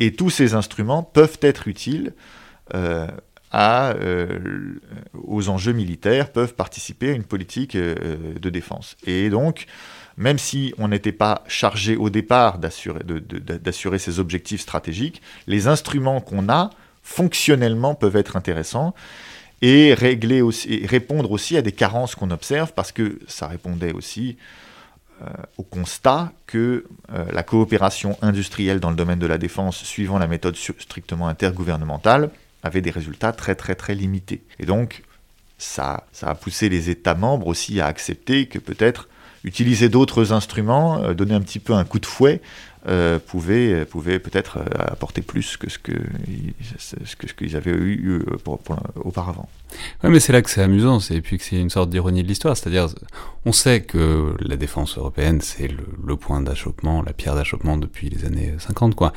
Et 0.00 0.14
tous 0.14 0.30
ces 0.30 0.54
instruments 0.54 1.02
peuvent 1.02 1.38
être 1.42 1.68
utiles 1.68 2.12
euh, 2.74 3.06
aux 5.12 5.48
enjeux 5.48 5.72
militaires, 5.72 6.32
peuvent 6.32 6.54
participer 6.54 7.10
à 7.10 7.12
une 7.12 7.22
politique 7.22 7.76
de 7.76 8.50
défense. 8.50 8.96
Et 9.06 9.30
donc, 9.30 9.66
même 10.16 10.38
si 10.38 10.74
on 10.78 10.88
n'était 10.88 11.12
pas 11.12 11.44
chargé 11.46 11.96
au 11.96 12.10
départ 12.10 12.58
d'assurer 12.58 13.98
ces 13.98 14.18
objectifs 14.18 14.60
stratégiques, 14.60 15.22
les 15.46 15.68
instruments 15.68 16.20
qu'on 16.20 16.48
a, 16.48 16.70
fonctionnellement, 17.02 17.94
peuvent 17.94 18.16
être 18.16 18.36
intéressants 18.36 18.94
et 19.62 19.94
régler 19.94 20.42
aussi, 20.42 20.86
répondre 20.86 21.30
aussi 21.30 21.56
à 21.56 21.62
des 21.62 21.72
carences 21.72 22.14
qu'on 22.14 22.30
observe, 22.30 22.72
parce 22.74 22.92
que 22.92 23.18
ça 23.26 23.46
répondait 23.46 23.92
aussi 23.92 24.36
euh, 24.36 24.73
au 25.58 25.62
constat 25.62 26.32
que 26.46 26.84
euh, 27.12 27.24
la 27.32 27.42
coopération 27.42 28.18
industrielle 28.22 28.80
dans 28.80 28.90
le 28.90 28.96
domaine 28.96 29.18
de 29.18 29.26
la 29.26 29.38
défense, 29.38 29.82
suivant 29.84 30.18
la 30.18 30.26
méthode 30.26 30.56
strictement 30.56 31.28
intergouvernementale, 31.28 32.30
avait 32.62 32.80
des 32.80 32.90
résultats 32.90 33.32
très 33.32 33.54
très 33.54 33.74
très 33.74 33.94
limités. 33.94 34.42
Et 34.58 34.66
donc, 34.66 35.02
ça, 35.58 36.06
ça 36.12 36.28
a 36.28 36.34
poussé 36.34 36.68
les 36.68 36.90
États 36.90 37.14
membres 37.14 37.46
aussi 37.46 37.80
à 37.80 37.86
accepter 37.86 38.46
que 38.46 38.58
peut-être 38.58 39.08
utiliser 39.44 39.88
d'autres 39.88 40.32
instruments, 40.32 40.98
euh, 41.02 41.14
donner 41.14 41.34
un 41.34 41.40
petit 41.40 41.60
peu 41.60 41.74
un 41.74 41.84
coup 41.84 41.98
de 42.00 42.06
fouet, 42.06 42.40
euh, 42.86 43.18
pouvait, 43.18 43.84
pouvait 43.84 44.18
peut-être 44.18 44.58
euh, 44.58 44.64
apporter 44.78 45.22
plus 45.22 45.56
que 45.56 45.70
ce 45.70 45.78
qu'ils 45.78 46.54
ce 46.78 47.16
que, 47.16 47.28
ce 47.28 47.34
qu'ils 47.34 47.56
avaient 47.56 47.70
eu 47.70 48.22
auparavant. 48.96 49.48
Oui, 50.02 50.10
mais 50.10 50.20
c'est 50.20 50.32
là 50.32 50.42
que 50.42 50.50
c'est 50.50 50.62
amusant, 50.62 50.98
et 51.10 51.20
puis 51.20 51.38
que 51.38 51.44
c'est 51.44 51.56
une 51.56 51.70
sorte 51.70 51.90
d'ironie 51.90 52.22
de 52.22 52.28
l'histoire. 52.28 52.56
C'est-à-dire, 52.56 52.88
on 53.44 53.52
sait 53.52 53.82
que 53.82 54.34
la 54.40 54.56
défense 54.56 54.98
européenne, 54.98 55.40
c'est 55.40 55.68
le, 55.68 55.86
le, 56.04 56.16
point 56.16 56.40
d'achoppement, 56.40 57.02
la 57.02 57.12
pierre 57.12 57.34
d'achoppement 57.34 57.76
depuis 57.76 58.08
les 58.10 58.24
années 58.24 58.54
50, 58.58 58.94
quoi. 58.94 59.12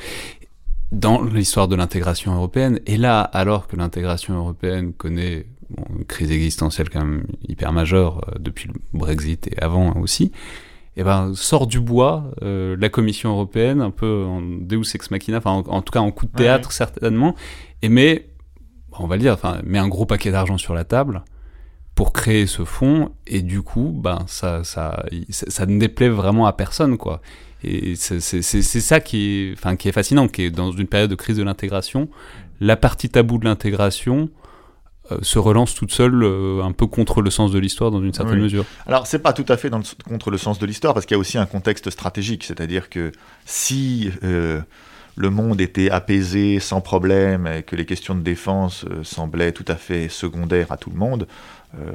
Dans 0.94 1.22
l'histoire 1.22 1.68
de 1.68 1.76
l'intégration 1.76 2.34
européenne, 2.34 2.80
et 2.86 2.96
là, 2.96 3.20
alors 3.20 3.68
que 3.68 3.76
l'intégration 3.76 4.38
européenne 4.38 4.94
connaît 4.94 5.46
une 5.90 6.06
crise 6.06 6.32
existentielle 6.32 6.90
quand 6.90 7.04
même 7.04 7.26
hyper 7.48 7.72
majeure 7.72 8.22
euh, 8.28 8.36
depuis 8.40 8.68
le 8.68 8.74
Brexit 8.94 9.48
et 9.48 9.62
avant 9.62 9.94
aussi, 9.98 10.32
eh 10.96 11.04
ben 11.04 11.34
sort 11.36 11.68
du 11.68 11.80
bois 11.80 12.32
euh, 12.42 12.76
la 12.80 12.90
Commission 12.90 13.30
européenne 13.32 13.82
un 13.82 13.92
peu 13.92 14.26
en 14.26 14.42
Deus 14.42 14.96
ex 14.96 15.12
machina, 15.12 15.38
enfin 15.38 15.52
en, 15.52 15.82
tout 15.82 15.92
cas 15.92 16.00
en 16.00 16.12
coup 16.12 16.26
de 16.26 16.32
théâtre 16.32 16.72
certainement, 16.72 17.36
et 17.82 17.90
met, 17.90 18.30
on 18.92 19.08
va 19.08 19.16
le 19.16 19.22
dire, 19.22 19.34
enfin 19.34 19.60
met 19.64 19.78
un 19.78 19.88
gros 19.88 20.06
paquet 20.06 20.32
d'argent 20.32 20.58
sur 20.58 20.74
la 20.74 20.84
table 20.84 21.24
pour 21.94 22.14
créer 22.14 22.46
ce 22.46 22.64
fonds 22.64 23.12
et 23.26 23.42
du 23.42 23.64
coup 23.64 23.92
ben 23.92 24.20
ça 24.28 24.64
ça 24.64 25.04
ça, 25.30 25.66
ne 25.66 25.80
déplaît 25.80 26.10
vraiment 26.10 26.46
à 26.46 26.54
personne 26.54 26.98
quoi. 26.98 27.22
Et 27.64 27.96
c'est 27.96 28.22
ça 28.22 29.00
qui 29.00 29.50
est, 29.50 29.54
enfin, 29.54 29.76
qui 29.76 29.90
est 29.90 29.92
fascinant, 29.92 30.28
qui 30.28 30.44
est 30.44 30.52
dans 30.52 30.72
une 30.72 30.86
période 30.86 31.10
de 31.10 31.16
crise 31.16 31.38
de 31.38 31.44
l'intégration, 31.44 32.08
la 32.60 32.76
partie 32.76 33.10
tabou 33.10 33.40
de 33.40 33.46
l'intégration 33.46 34.30
se 35.22 35.40
relance 35.40 35.74
toute 35.74 35.92
seule 35.92 36.24
euh, 36.24 36.62
un 36.64 36.72
peu 36.72 36.88
contre 36.88 37.22
le 37.22 37.30
sens 37.30 37.52
de 37.52 37.60
l'histoire 37.60 37.92
dans 37.92 38.02
une 38.02 38.14
certaine 38.14 38.40
mesure. 38.40 38.66
Alors 38.86 39.08
c'est 39.08 39.20
pas 39.20 39.34
tout 39.34 39.46
à 39.48 39.58
fait 39.58 39.70
dans 39.70 39.82
contre 40.08 40.32
le 40.32 40.38
sens 40.38 40.60
de 40.60 40.66
l'histoire 40.66 40.94
parce 40.94 41.06
qu'il 41.06 41.16
y 41.16 41.18
a 41.18 41.20
aussi 41.20 41.38
un 41.38 41.46
contexte 41.46 41.90
stratégique, 41.90 42.44
c'est-à-dire 42.44 42.90
que 42.90 43.12
si 43.46 44.12
euh, 44.24 44.62
le 45.16 45.30
monde 45.30 45.62
était 45.62 45.90
apaisé 45.90 46.60
sans 46.60 46.82
problème 46.82 47.48
et 47.48 47.64
que 47.64 47.76
les 47.76 47.86
questions 47.86 48.16
de 48.16 48.22
défense 48.22 48.86
semblaient 49.04 49.52
tout 49.52 49.66
à 49.68 49.76
fait 49.76 50.10
secondaires 50.10 50.72
à 50.72 50.78
tout 50.78 50.90
le 50.92 50.98
monde, 50.98 51.28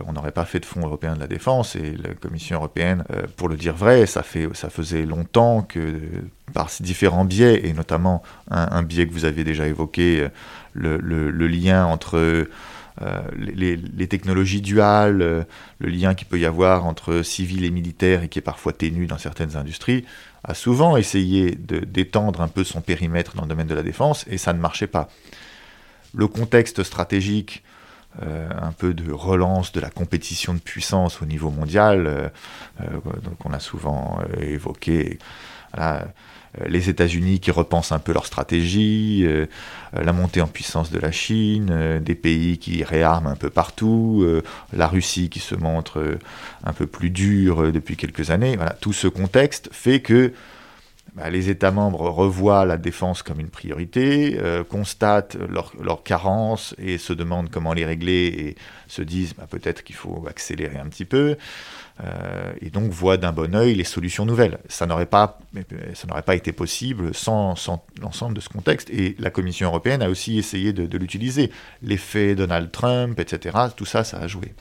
on 0.06 0.12
n'aurait 0.12 0.32
pas 0.32 0.44
fait 0.44 0.60
de 0.60 0.66
fonds 0.66 0.84
européen 0.84 1.14
de 1.14 1.20
la 1.20 1.26
défense 1.26 1.76
et 1.76 1.96
la 2.02 2.14
Commission 2.14 2.56
européenne, 2.56 3.04
pour 3.36 3.48
le 3.48 3.56
dire 3.56 3.74
vrai, 3.74 4.06
ça, 4.06 4.22
fait, 4.22 4.48
ça 4.54 4.70
faisait 4.70 5.06
longtemps 5.06 5.62
que 5.62 6.00
par 6.52 6.68
différents 6.80 7.24
biais, 7.24 7.66
et 7.66 7.72
notamment 7.72 8.22
un, 8.50 8.82
biais 8.82 9.06
que 9.06 9.12
vous 9.12 9.24
avez 9.24 9.44
déjà 9.44 9.66
évoqué, 9.66 10.28
le, 10.74 10.98
le 10.98 11.46
lien 11.46 11.86
entre 11.86 12.48
euh, 13.00 13.22
les, 13.36 14.06
technologies 14.06 14.60
duales, 14.60 15.22
euh, 15.22 15.44
le 15.78 15.88
lien 15.88 16.14
qu'il 16.14 16.26
peut 16.26 16.38
y 16.38 16.44
avoir 16.44 16.84
entre 16.84 17.22
civil 17.22 17.64
et 17.64 17.70
militaire 17.70 18.22
et 18.22 18.28
qui 18.28 18.38
est 18.38 18.42
parfois 18.42 18.72
ténu 18.72 19.06
dans 19.06 19.18
certaines 19.18 19.56
industries, 19.56 20.04
a 20.44 20.54
souvent 20.54 20.96
essayé 20.96 21.52
d'étendre 21.52 22.40
un 22.42 22.48
peu 22.48 22.64
son 22.64 22.80
périmètre 22.80 23.34
dans 23.34 23.42
le 23.42 23.48
domaine 23.48 23.68
de 23.68 23.74
la 23.74 23.82
défense 23.82 24.26
et 24.28 24.38
ça 24.38 24.52
ne 24.52 24.58
marchait 24.58 24.86
pas. 24.86 25.08
Le 26.14 26.26
contexte 26.26 26.82
stratégique, 26.82 27.62
euh, 28.22 28.50
un 28.60 28.72
peu 28.72 28.92
de 28.92 29.10
relance 29.10 29.72
de 29.72 29.80
la 29.80 29.88
compétition 29.88 30.52
de 30.52 30.58
puissance 30.58 31.22
au 31.22 31.24
niveau 31.24 31.50
mondial, 31.50 32.30
qu'on 33.38 33.52
a 33.52 33.60
souvent 33.60 34.18
évoqué. 34.38 35.18
Euh, 35.78 36.00
les 36.66 36.88
États-Unis 36.88 37.40
qui 37.40 37.50
repensent 37.50 37.92
un 37.92 37.98
peu 37.98 38.12
leur 38.12 38.26
stratégie, 38.26 39.22
euh, 39.24 39.46
euh, 39.96 40.02
la 40.02 40.12
montée 40.12 40.40
en 40.40 40.46
puissance 40.46 40.90
de 40.90 40.98
la 40.98 41.10
Chine, 41.10 42.00
des 42.04 42.14
pays 42.14 42.58
qui 42.58 42.84
réarment 42.84 43.28
un 43.28 43.36
peu 43.36 43.50
partout, 43.50 44.26
la 44.72 44.86
Russie 44.86 45.28
qui 45.28 45.40
se 45.40 45.54
montre 45.54 46.18
un 46.64 46.72
peu 46.72 46.86
plus 46.86 47.10
dure 47.10 47.72
depuis 47.72 47.96
quelques 47.96 48.30
années. 48.30 48.56
Voilà, 48.56 48.72
tout 48.72 48.92
ce 48.92 49.08
contexte 49.08 49.68
fait 49.72 50.00
que 50.00 50.32
bah, 51.14 51.30
les 51.30 51.50
États 51.50 51.70
membres 51.70 52.08
revoient 52.08 52.64
la 52.64 52.76
défense 52.76 53.22
comme 53.22 53.40
une 53.40 53.50
priorité, 53.50 54.38
constatent 54.68 55.36
leurs 55.36 56.02
carences 56.02 56.74
et 56.78 56.96
se 56.98 57.12
demandent 57.12 57.50
comment 57.50 57.74
les 57.74 57.84
régler 57.84 58.26
et 58.26 58.56
se 58.88 59.02
disent 59.02 59.34
bah, 59.34 59.46
peut-être 59.48 59.82
qu'il 59.84 59.96
faut 59.96 60.24
accélérer 60.28 60.78
un 60.78 60.86
petit 60.86 61.04
peu. 61.04 61.36
Euh, 62.02 62.52
et 62.60 62.70
donc 62.70 62.90
voit 62.90 63.16
d'un 63.16 63.32
bon 63.32 63.54
oeil 63.54 63.74
les 63.74 63.84
solutions 63.84 64.24
nouvelles. 64.24 64.58
Ça 64.68 64.86
n'aurait 64.86 65.06
pas, 65.06 65.38
pas 66.24 66.34
été 66.34 66.52
possible 66.52 67.14
sans, 67.14 67.54
l'ensemble 68.00 68.34
de 68.34 68.40
ce 68.40 68.48
contexte. 68.48 68.90
Et 68.90 69.14
la 69.18 69.30
Commission 69.30 69.68
européenne 69.68 70.02
a 70.02 70.08
aussi 70.08 70.38
essayé 70.38 70.72
de, 70.72 70.98
l'utiliser. 70.98 71.50
L'effet 71.82 72.34
Donald 72.34 72.70
Trump, 72.72 73.20
etc. 73.20 73.56
Tout 73.76 73.84
ça, 73.84 74.04
ça 74.04 74.18
a 74.18 74.26
joué. 74.26 74.54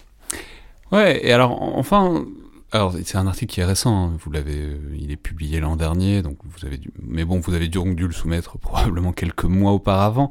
Ouais. 0.91 1.25
Et 1.25 1.31
alors, 1.31 1.61
enfin, 1.77 2.25
alors 2.73 2.93
c'est 3.03 3.17
un 3.17 3.27
article 3.27 3.53
qui 3.53 3.59
est 3.59 3.65
récent. 3.65 4.05
Hein. 4.05 4.17
Vous 4.23 4.31
l'avez, 4.31 4.55
euh, 4.55 4.77
il 4.97 5.11
est 5.11 5.17
publié 5.17 5.59
l'an 5.59 5.75
dernier, 5.75 6.21
donc 6.21 6.37
vous 6.45 6.65
avez 6.65 6.77
dû, 6.77 6.89
mais 7.01 7.25
bon, 7.25 7.39
vous 7.39 7.53
avez 7.53 7.67
dû, 7.67 7.79
dû 7.95 8.07
le 8.07 8.13
soumettre 8.13 8.57
probablement 8.59 9.11
quelques 9.11 9.43
mois 9.43 9.73
auparavant. 9.73 10.29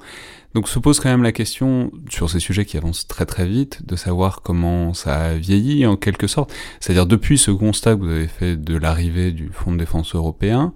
Donc 0.55 0.69
se 0.69 0.79
pose 0.79 1.01
quand 1.01 1.11
même 1.11 1.23
la 1.23 1.33
question, 1.33 1.93
sur 2.09 2.31
ces 2.31 2.41
sujets 2.41 2.65
qui 2.65 2.77
avancent 2.77 3.07
très 3.07 3.27
très 3.27 3.47
vite, 3.47 3.87
de 3.87 3.95
savoir 3.95 4.41
comment 4.43 4.95
ça 4.95 5.17
a 5.17 5.35
vieilli 5.35 5.87
en 5.87 5.97
quelque 5.97 6.27
sorte. 6.27 6.53
C'est-à-dire 6.81 7.07
depuis 7.07 7.37
ce 7.37 7.51
constat 7.51 7.95
que 7.95 8.01
vous 8.01 8.11
avez 8.11 8.27
fait 8.27 8.57
de 8.57 8.77
l'arrivée 8.77 9.33
du 9.33 9.51
Fonds 9.53 9.73
de 9.73 9.79
défense 9.79 10.15
européen, 10.15 10.73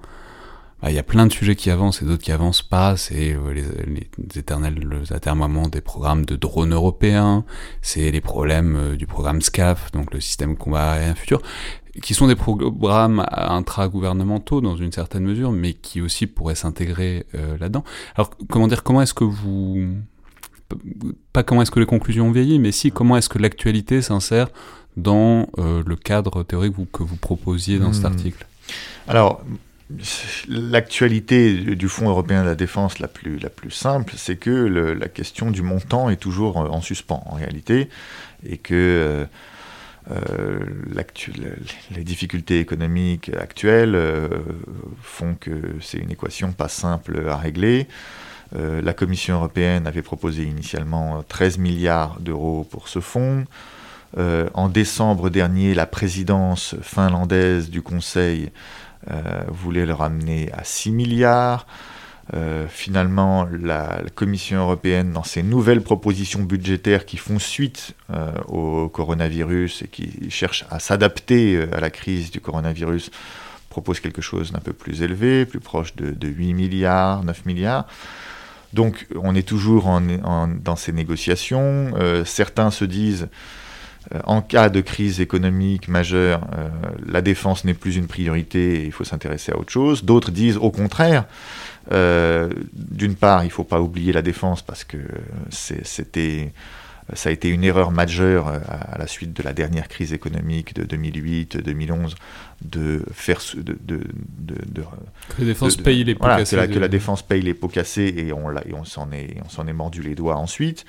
il 0.91 0.95
y 0.95 0.99
a 0.99 1.03
plein 1.03 1.27
de 1.27 1.33
sujets 1.33 1.57
qui 1.57 1.71
avancent 1.71 2.03
et 2.03 2.05
d'autres 2.05 2.23
qui 2.23 2.33
avancent 2.33 2.63
pas. 2.63 2.97
C'est 2.97 3.35
euh, 3.35 3.53
les, 3.53 3.65
les, 3.87 4.39
éternels 4.39 5.03
atermoiements 5.11 5.69
des 5.69 5.81
programmes 5.81 6.25
de 6.25 6.37
drones 6.37 6.73
européens, 6.73 7.45
c'est 7.83 8.11
les 8.11 8.21
problèmes 8.21 8.77
euh, 8.77 8.97
du 8.97 9.07
programme 9.07 9.41
SCAF, 9.41 9.93
donc 9.93 10.13
le 10.13 10.21
système 10.21 10.57
combat 10.57 10.93
aérien 10.93 11.15
futur 11.15 11.41
qui 12.03 12.15
sont 12.15 12.27
des 12.27 12.35
programmes 12.35 13.25
intra-gouvernementaux 13.31 14.61
dans 14.61 14.77
une 14.77 14.93
certaine 14.93 15.25
mesure, 15.25 15.53
mais 15.53 15.75
qui 15.75 16.01
aussi 16.01 16.27
pourraient 16.27 16.55
s'intégrer 16.55 17.27
euh, 17.35 17.57
là-dedans. 17.59 17.85
Alors, 18.17 18.31
comment 18.51 18.67
dire, 18.67 18.83
comment 18.83 19.03
est-ce 19.03 19.15
que 19.15 19.25
vous... 19.25 19.95
Pas 21.33 21.43
comment 21.43 21.63
est-ce 21.63 21.71
que 21.71 21.79
les 21.79 21.87
conclusions 21.87 22.29
ont 22.29 22.33
vieilli, 22.33 22.59
mais 22.59 22.73
si, 22.73 22.91
comment 22.91 23.17
est-ce 23.17 23.29
que 23.29 23.39
l'actualité 23.39 24.03
s'insère 24.03 24.49
dans 24.97 25.49
euh, 25.59 25.83
le 25.87 25.97
cadre 25.97 26.43
théorique 26.43 26.75
vous, 26.75 26.87
que 26.87 27.03
vous 27.03 27.17
proposiez 27.17 27.79
dans 27.79 27.93
cet 27.93 28.05
hmm. 28.05 28.07
article? 28.07 28.47
Alors, 29.07 29.45
l'actualité 30.49 31.55
du 31.55 31.89
Fonds 31.89 32.09
européen 32.09 32.43
de 32.43 32.49
la 32.49 32.55
défense 32.55 32.99
la 32.99 33.09
plus, 33.09 33.41
simple, 33.71 34.15
c'est 34.17 34.37
que 34.37 34.51
la 34.51 35.09
question 35.09 35.51
du 35.51 35.63
montant 35.63 36.11
est 36.11 36.17
toujours 36.17 36.57
en 36.57 36.81
suspens, 36.81 37.23
en 37.27 37.35
réalité, 37.35 37.89
et 38.47 38.59
que... 38.59 38.75
Euh, 38.75 39.25
euh, 40.11 40.59
les 41.97 42.05
difficultés 42.05 42.61
économiques 42.61 43.31
actuelles 43.41 43.95
euh, 43.95 44.29
font 45.01 45.35
que 45.35 45.77
c'est 45.81 45.99
une 45.99 46.11
équation 46.11 46.53
pas 46.53 46.69
simple 46.69 47.27
à 47.29 47.37
régler. 47.37 47.89
Euh, 48.55 48.83
la 48.83 48.93
Commission 48.93 49.37
européenne 49.37 49.87
avait 49.87 50.03
proposé 50.03 50.43
initialement 50.43 51.25
13 51.27 51.59
milliards 51.59 52.21
d'euros 52.21 52.67
pour 52.71 52.89
ce 52.89 53.01
fonds. 53.01 53.47
en 54.17 54.69
décembre 54.69 55.31
dernier, 55.31 55.75
la 55.75 55.87
présidence 55.87 56.77
finlandaise 56.83 57.71
du 57.71 57.83
Conseil 57.83 58.51
voulait 59.49 59.87
le 59.87 59.95
ramener 59.95 60.51
à 60.53 60.65
6 60.65 60.91
milliards. 60.91 61.67
Euh, 62.33 62.67
finalement, 62.69 63.47
la, 63.61 64.01
Commission 64.15 64.59
européenne, 64.59 65.13
dans 65.13 65.25
ses 65.25 65.43
nouvelles 65.43 65.83
propositions 65.83 66.41
budgétaires 66.41 67.05
qui 67.05 67.19
font 67.19 67.39
suite 67.39 67.95
euh, 68.11 68.33
au 68.49 68.89
coronavirus 68.89 69.83
et 69.83 69.89
qui 69.89 70.31
cherchent 70.31 70.65
à 70.71 70.79
s'adapter 70.79 71.57
euh, 71.57 71.77
à 71.77 71.81
la 71.81 71.91
crise 71.91 72.31
du 72.31 72.41
coronavirus, 72.41 73.11
propose 73.69 74.01
quelque 74.01 74.23
chose 74.23 74.53
d'un 74.53 74.61
peu 74.61 74.73
plus 74.73 75.03
élevé, 75.03 75.45
plus 75.45 75.61
proche 75.61 75.97
de, 75.97 76.29
8 76.29 76.55
milliards, 76.55 77.25
9 77.25 77.45
milliards. 77.45 77.87
Donc 78.73 79.07
on 79.15 79.35
est 79.35 79.47
toujours 79.47 80.01
dans 80.03 80.77
ces 80.77 80.93
négociations. 80.93 81.93
certains 82.25 82.73
se 82.73 82.85
disent 82.85 83.29
en 84.25 84.43
cas 84.43 84.69
de 84.69 84.81
crise 84.81 85.21
économique 85.21 85.89
majeure, 85.89 86.43
la 87.07 87.23
défense 87.23 87.65
n'est 87.65 87.75
plus 87.75 87.97
une 87.97 88.07
priorité 88.07 88.81
et 88.81 88.85
il 88.85 88.93
faut 88.93 89.05
s'intéresser 89.05 89.53
à 89.53 89.59
autre 89.59 89.73
chose. 89.73 90.05
D'autres 90.05 90.31
disent 90.31 90.57
au 90.57 90.71
contraire, 90.71 91.25
d'une 91.91 93.15
part, 93.15 93.45
il 93.45 93.49
ne 93.49 93.53
faut 93.53 93.65
pas 93.65 93.81
oublier 93.81 94.13
la 94.13 94.23
défense 94.23 94.63
parce 94.63 94.85
que 94.85 94.99
c'était 95.51 96.53
ça 97.13 97.29
a 97.29 97.33
été 97.33 97.51
une 97.51 97.65
erreur 97.65 97.91
majeure 97.91 98.49
euh, 98.49 98.59
à 98.69 98.97
la 98.97 99.07
suite 99.07 99.35
de 99.35 99.43
la 99.43 99.53
dernière 99.53 99.89
crise 99.89 100.13
économique 100.13 100.75
de 100.75 100.85
2008-2011 100.97 102.15
de 102.63 103.03
faire 103.13 103.41
de, 103.57 103.77
de, 103.83 104.01
de, 104.39 104.83
que 105.29 105.41
la 105.41 105.47
défense 105.47 105.77
paye 105.77 106.03
les 106.05 106.15
pots 106.15 106.27
cassés. 106.27 106.57
Que 106.57 106.61
la, 106.61 106.67
que 106.69 106.79
la, 106.79 106.89
défense 106.89 107.23
paye 107.23 107.43
les 107.43 107.53
pots 107.53 107.69
cassés 107.69 108.15
et 108.17 108.33
on, 108.33 108.47
on 108.73 108.85
s'en 108.85 109.13
est, 109.13 109.37
on 109.45 109.49
s'en 109.51 109.67
est 109.67 109.73
mordu 109.75 110.01
les 110.01 110.15
doigts 110.15 110.37
ensuite. 110.37 110.87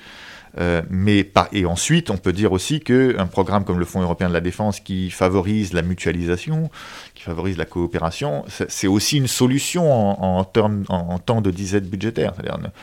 Euh, 0.58 0.82
mais 0.90 1.30
et 1.52 1.66
ensuite, 1.66 2.10
on 2.10 2.16
peut 2.16 2.32
dire 2.32 2.52
aussi 2.52 2.80
qu'un 2.80 3.26
programme 3.26 3.64
comme 3.64 3.78
le 3.78 3.84
Fonds 3.84 4.00
européen 4.00 4.28
de 4.28 4.32
la 4.32 4.40
défense 4.40 4.80
qui 4.80 5.10
favorise 5.10 5.72
la 5.72 5.82
mutualisation, 5.82 6.70
qui 7.14 7.22
favorise 7.22 7.56
la 7.56 7.64
coopération, 7.64 8.44
c'est 8.48 8.86
aussi 8.86 9.18
une 9.18 9.26
solution 9.26 9.92
en, 9.92 10.40
en, 10.40 11.18
temps 11.18 11.40
de 11.40 11.50
disette 11.50 11.88
budgétaire. 11.88 12.32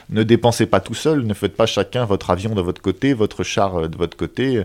Ne, 0.09 0.23
dépensez 0.23 0.65
pas 0.65 0.79
tout 0.79 0.93
seul, 0.93 1.23
ne 1.23 1.33
faites 1.33 1.55
pas 1.55 1.65
chacun 1.65 2.05
votre 2.05 2.29
avion 2.29 2.53
de 2.53 2.61
votre 2.61 2.81
côté, 2.81 3.13
votre 3.13 3.43
char 3.43 3.75
euh, 3.75 3.87
de 3.87 3.97
votre 3.97 4.17
côté, 4.17 4.63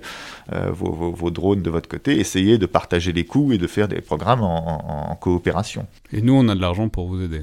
euh, 0.52 0.70
vos, 0.70 1.30
drones 1.30 1.62
de 1.62 1.70
votre 1.70 1.88
côté. 1.88 2.18
Essayez 2.18 2.58
de 2.58 2.66
partager 2.66 3.12
les 3.12 3.24
coûts 3.24 3.52
et 3.52 3.58
de 3.58 3.66
faire 3.66 3.88
des 3.88 4.00
programmes 4.00 4.42
en 4.42 5.16
coopération. 5.20 5.86
Et 6.12 6.22
nous, 6.22 6.34
on 6.34 6.48
a 6.48 6.54
de 6.54 6.60
l'argent 6.60 6.88
pour 6.88 7.06
vous 7.06 7.22
aider. 7.22 7.42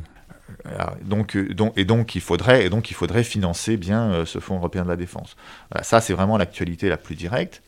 Donc, 1.03 1.35
euh, 1.35 1.53
donc, 1.53 1.73
et 1.77 1.85
donc 1.85 2.15
il 2.15 2.21
faudrait 2.21 2.65
et 2.65 2.69
donc 2.69 2.89
il 2.91 2.93
faudrait 2.93 3.23
financer 3.23 3.77
bien 3.77 4.11
euh, 4.11 4.25
ce 4.25 4.39
fonds 4.39 4.57
européen 4.57 4.83
de 4.83 4.89
la 4.89 4.95
défense. 4.95 5.35
ça 5.81 6.01
c'est 6.01 6.13
vraiment 6.13 6.37
l'actualité 6.37 6.89
la 6.89 6.97
plus 6.97 7.15
directe. 7.15 7.61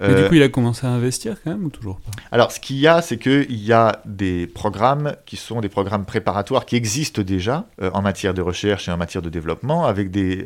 Mais 0.00 0.08
du 0.08 0.14
euh, 0.14 0.28
coup, 0.28 0.34
il 0.34 0.42
a 0.42 0.48
commencé 0.48 0.86
à 0.86 0.90
investir 0.90 1.36
quand 1.44 1.50
même 1.50 1.64
ou 1.64 1.68
toujours 1.68 2.00
pas? 2.00 2.10
Alors, 2.32 2.50
ce 2.50 2.58
qu'il 2.58 2.76
y 2.76 2.88
a, 2.88 3.02
c'est 3.02 3.18
qu'il 3.18 3.62
y 3.62 3.72
a 3.72 4.00
des 4.06 4.46
programmes 4.46 5.14
qui 5.26 5.36
sont 5.36 5.60
des 5.60 5.68
programmes 5.68 6.06
préparatoires 6.06 6.64
qui 6.64 6.76
existent 6.76 7.22
déjà 7.22 7.66
en 7.78 8.00
matière 8.00 8.32
de 8.32 8.40
recherche 8.40 8.88
et 8.88 8.90
en 8.90 8.96
matière 8.96 9.22
de 9.22 9.28
développement, 9.28 9.84
avec 9.84 10.10
des, 10.10 10.44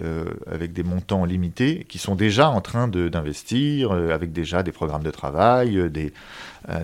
avec 0.51 0.73
des 0.73 0.83
montants 0.83 1.25
limités, 1.25 1.87
qui 1.89 1.99
sont 1.99 2.17
déjà 2.17 2.51
en 2.51 2.61
train 2.61 2.89
d'investir, 2.89 3.93
avec 3.93 4.33
déjà 4.33 4.65
des 4.65 4.73
programmes 4.73 5.05
de 5.05 5.13
travail, 5.13 5.91
des, 5.91 6.13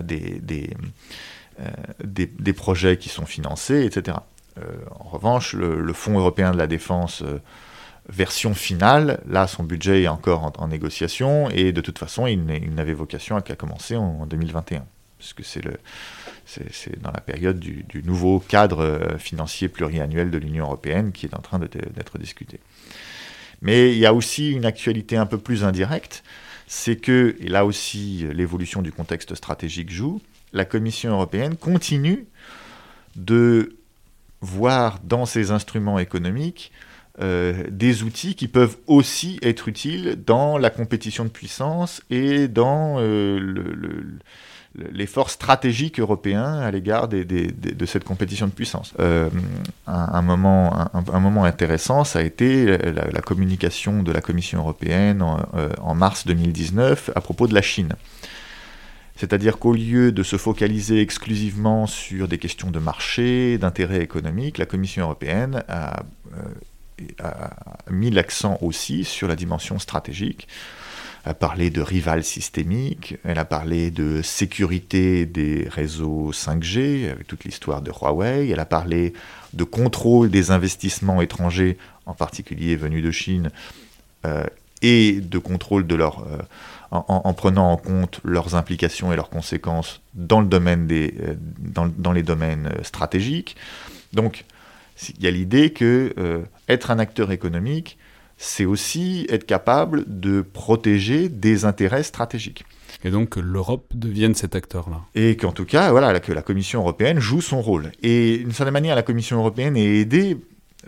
des, 0.01 0.39
des, 0.39 0.69
des, 2.03 2.25
des 2.27 2.53
projets 2.53 2.95
qui 2.97 3.09
sont 3.09 3.25
financés, 3.25 3.85
etc. 3.85 4.17
Euh, 4.57 4.61
en 4.99 5.09
revanche, 5.09 5.53
le, 5.53 5.93
Fonds 5.93 6.17
européen 6.17 6.51
de 6.51 6.57
la 6.57 6.67
défense 6.67 7.21
euh, 7.23 7.39
version 8.09 8.53
finale, 8.53 9.21
là, 9.27 9.47
son 9.47 9.63
budget 9.63 10.03
est 10.03 10.07
encore 10.07 10.51
en, 10.57 10.67
négociation 10.67 11.49
et 11.49 11.71
de 11.71 11.81
toute 11.81 11.97
façon, 11.97 12.27
il, 12.27 12.43
n'avait 12.45 12.93
vocation 12.93 13.39
qu'à 13.41 13.55
commencer 13.55 13.95
en, 13.95 14.25
2021, 14.25 14.85
puisque 15.17 15.43
c'est 15.43 15.61
c'est 16.45 17.01
dans 17.01 17.11
la 17.11 17.21
période 17.21 17.57
du, 17.57 17.85
nouveau 18.03 18.39
cadre 18.39 18.83
euh, 18.83 19.17
financier 19.17 19.69
pluriannuel 19.69 20.29
de 20.29 20.37
l'Union 20.37 20.65
européenne 20.65 21.13
qui 21.13 21.25
est 21.25 21.35
en 21.35 21.41
train 21.41 21.57
d'être 21.57 22.17
discuté. 22.17 22.59
Mais 23.61 23.93
il 23.93 23.97
y 23.97 24.05
a 24.05 24.13
aussi 24.13 24.51
une 24.51 24.65
actualité 24.65 25.15
un 25.15 25.25
peu 25.25 25.37
plus 25.37 25.63
indirecte, 25.63 26.23
c'est 26.67 26.97
que, 26.97 27.37
et 27.39 27.47
là 27.47 27.65
aussi 27.65 28.25
l'évolution 28.33 28.81
du 28.81 28.91
contexte 28.91 29.35
stratégique 29.35 29.89
joue, 29.89 30.21
la 30.51 30.65
Commission 30.65 31.11
européenne 31.11 31.55
continue 31.55 32.25
de 33.15 33.77
voir 34.43 34.99
dans 35.03 35.25
ces 35.25 35.51
instruments 35.51 35.99
économiques 35.99 36.71
euh, 37.21 37.65
des 37.69 38.01
outils 38.01 38.33
qui 38.33 38.47
peuvent 38.47 38.75
aussi 38.87 39.39
être 39.43 39.67
utiles 39.67 40.17
dans 40.25 40.57
la 40.57 40.71
compétition 40.71 41.23
de 41.25 41.29
puissance 41.29 42.01
et 42.09 42.47
dans 42.47 42.95
euh, 42.97 43.39
l'effort 44.91 45.29
stratégique 45.29 45.99
européen 45.99 46.55
à 46.55 46.71
l'égard 46.71 47.07
de 47.07 47.85
cette 47.85 48.03
compétition 48.03 48.47
de 48.47 48.51
puissance. 48.51 48.95
Euh, 48.99 49.29
un, 49.85 50.21
moment, 50.23 50.89
un, 50.91 51.19
moment 51.19 51.45
intéressant, 51.45 52.03
ça 52.03 52.17
a 52.17 52.23
été 52.23 52.65
la, 52.65 53.21
communication 53.21 54.01
de 54.01 54.11
la 54.11 54.21
Commission 54.21 54.57
européenne 54.59 55.21
en, 55.21 55.93
mars 55.93 56.25
2019 56.25 57.11
à 57.15 57.21
propos 57.21 57.45
de 57.45 57.53
la 57.53 57.61
Chine. 57.61 57.93
C'est-à-dire 59.15 59.59
qu'au 59.59 59.73
lieu 59.73 60.11
de 60.11 60.23
se 60.23 60.37
focaliser 60.37 61.01
exclusivement 61.01 61.85
sur 61.85 62.27
des 62.27 62.39
questions 62.39 62.71
de 62.71 62.79
marché, 62.79 63.57
d'intérêt 63.57 64.01
économique, 64.01 64.57
la 64.57 64.65
Commission 64.65 65.03
européenne 65.03 65.63
a, 65.67 66.03
euh, 67.23 67.31
mis 67.91 68.09
l'accent 68.09 68.57
aussi 68.61 69.03
sur 69.03 69.27
la 69.27 69.35
dimension 69.35 69.77
stratégique. 69.77 70.47
Elle 71.25 71.31
a 71.31 71.33
parlé 71.35 71.69
de 71.69 71.81
rival 71.81 72.23
systémique, 72.23 73.15
elle 73.23 73.39
a 73.39 73.45
parlé 73.45 73.91
de 73.91 74.21
sécurité 74.21 75.25
des 75.25 75.67
réseaux 75.69 76.31
5G, 76.33 77.09
avec 77.09 77.27
toute 77.27 77.45
l'histoire 77.45 77.81
de 77.81 77.91
Huawei, 77.91 78.49
elle 78.49 78.59
a 78.59 78.65
parlé 78.65 79.13
de 79.53 79.63
contrôle 79.63 80.29
des 80.29 80.51
investissements 80.51 81.21
étrangers, 81.21 81.77
en 82.05 82.13
particulier 82.13 82.75
venus 82.75 83.03
de 83.03 83.11
Chine, 83.11 83.51
euh, 84.25 84.45
et 84.81 85.21
de 85.21 85.37
contrôle 85.37 85.85
de 85.85 85.95
leur... 85.95 86.25
Euh, 86.27 86.39
en, 86.93 87.33
prenant 87.33 87.71
en 87.71 87.77
compte 87.77 88.19
leurs 88.23 88.55
implications 88.55 89.11
et 89.11 89.15
leurs 89.15 89.29
conséquences 89.29 90.01
dans, 90.13 90.41
le 90.41 90.47
domaine 90.47 90.85
des, 90.85 91.15
euh, 91.21 91.35
dans, 91.97 92.11
les 92.11 92.23
domaines 92.23 92.67
euh, 92.67 92.83
stratégiques. 92.83 93.55
Donc, 94.13 94.45
il 95.17 95.23
y 95.23 95.27
a 95.27 95.31
l'idée 95.31 95.71
que 95.71 96.13
euh, 96.19 96.43
être 96.69 96.91
un 96.91 96.99
acteur 96.99 97.31
économique, 97.31 97.97
c'est 98.37 98.65
aussi 98.65 99.25
être 99.29 99.45
capable 99.45 100.03
de 100.07 100.41
protéger 100.41 101.29
des 101.29 101.65
intérêts 101.65 102.03
stratégiques. 102.03 102.63
Et 103.03 103.09
donc 103.09 103.29
que 103.29 103.39
l'Europe 103.39 103.87
devienne 103.93 104.35
cet 104.35 104.55
acteur-là. 104.55 105.01
Et 105.15 105.35
qu'en 105.35 105.51
tout 105.51 105.65
cas, 105.65 105.91
voilà, 105.91 106.19
que 106.19 106.31
la 106.31 106.41
Commission 106.41 106.81
européenne 106.81 107.19
joue 107.19 107.41
son 107.41 107.61
rôle. 107.61 107.91
Et 108.03 108.37
d'une 108.37 108.51
certaine 108.51 108.73
manière, 108.73 108.95
la 108.95 109.03
Commission 109.03 109.39
européenne 109.39 109.75
est 109.75 109.99
aidée 109.99 110.37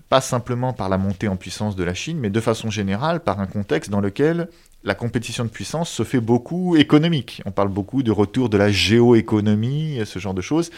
pas 0.09 0.21
simplement 0.21 0.73
par 0.73 0.89
la 0.89 0.97
montée 0.97 1.27
en 1.27 1.35
puissance 1.35 1.75
de 1.75 1.83
la 1.83 1.93
Chine, 1.93 2.19
mais 2.19 2.29
de 2.29 2.39
façon 2.39 2.69
générale 2.69 3.21
par 3.21 3.39
un 3.39 3.47
contexte 3.47 3.89
dans 3.89 4.01
lequel 4.01 4.49
la 4.85 4.95
compétition 4.95 5.43
de 5.43 5.49
puissance 5.49 5.89
se 5.89 6.03
fait 6.03 6.19
beaucoup 6.19 6.75
économique. 6.75 7.41
On 7.45 7.51
parle 7.51 7.69
beaucoup 7.69 8.03
de 8.03 8.11
retour 8.11 8.49
de 8.49 8.57
la 8.57 8.71
géoéconomie, 8.71 9.99
ce 10.05 10.19
genre 10.19 10.35
de 10.35 10.41
choses. 10.41 10.69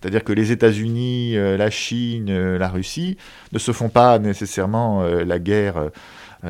C'est-à-dire 0.00 0.24
que 0.24 0.32
les 0.32 0.52
États-Unis, 0.52 1.36
euh, 1.36 1.56
la 1.56 1.70
Chine, 1.70 2.28
euh, 2.28 2.58
la 2.58 2.68
Russie 2.68 3.16
ne 3.52 3.58
se 3.58 3.72
font 3.72 3.88
pas 3.88 4.18
nécessairement 4.18 5.02
euh, 5.02 5.24
la 5.24 5.38
guerre 5.38 5.90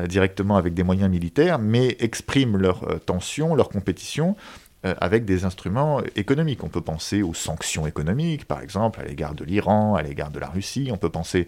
directement 0.07 0.57
avec 0.57 0.73
des 0.73 0.83
moyens 0.83 1.09
militaires, 1.09 1.57
mais 1.57 1.95
expriment 1.99 2.57
leur 2.57 2.99
tension, 3.05 3.55
leur 3.55 3.69
compétition 3.69 4.35
avec 4.83 5.25
des 5.25 5.43
instruments 5.43 6.01
économiques. 6.15 6.63
On 6.63 6.69
peut 6.69 6.81
penser 6.81 7.21
aux 7.21 7.33
sanctions 7.33 7.87
économiques, 7.87 8.45
par 8.45 8.61
exemple, 8.61 9.01
à 9.01 9.03
l'égard 9.03 9.33
de 9.33 9.43
l'Iran, 9.43 9.95
à 9.95 10.01
l'égard 10.01 10.29
de 10.29 10.39
la 10.39 10.47
Russie. 10.47 10.89
On 10.91 10.97
peut 10.97 11.09
penser 11.09 11.47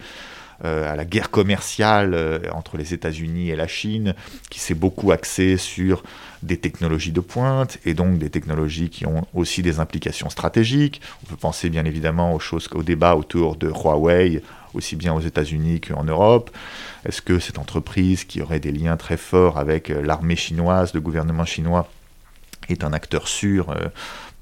euh, 0.65 0.91
à 0.91 0.97
la 0.97 1.05
guerre 1.05 1.31
commerciale 1.31 2.13
euh, 2.13 2.39
entre 2.51 2.75
les 2.75 2.93
États-Unis 2.93 3.49
et 3.49 3.55
la 3.55 3.67
Chine, 3.67 4.13
qui 4.49 4.59
s'est 4.59 4.73
beaucoup 4.73 5.13
axée 5.13 5.55
sur 5.55 6.03
des 6.43 6.57
technologies 6.57 7.13
de 7.13 7.21
pointe 7.21 7.77
et 7.85 7.93
donc 7.93 8.17
des 8.17 8.29
technologies 8.29 8.89
qui 8.89 9.05
ont 9.05 9.25
aussi 9.33 9.61
des 9.61 9.79
implications 9.79 10.29
stratégiques. 10.29 10.99
On 11.23 11.29
peut 11.29 11.37
penser 11.37 11.69
bien 11.69 11.85
évidemment 11.85 12.33
aux 12.33 12.39
choses, 12.39 12.67
au 12.73 12.83
débat 12.83 13.15
autour 13.15 13.55
de 13.55 13.69
Huawei, 13.69 14.41
aussi 14.73 14.97
bien 14.97 15.13
aux 15.13 15.21
États-Unis 15.21 15.79
qu'en 15.79 16.03
Europe. 16.03 16.51
Est-ce 17.05 17.21
que 17.21 17.39
cette 17.39 17.57
entreprise 17.57 18.25
qui 18.25 18.41
aurait 18.41 18.59
des 18.59 18.73
liens 18.73 18.97
très 18.97 19.15
forts 19.15 19.59
avec 19.59 19.89
euh, 19.89 20.01
l'armée 20.01 20.35
chinoise, 20.35 20.93
le 20.93 20.99
gouvernement 20.99 21.45
chinois, 21.45 21.87
est 22.73 22.83
un 22.83 22.93
acteur 22.93 23.27
sûr 23.27 23.73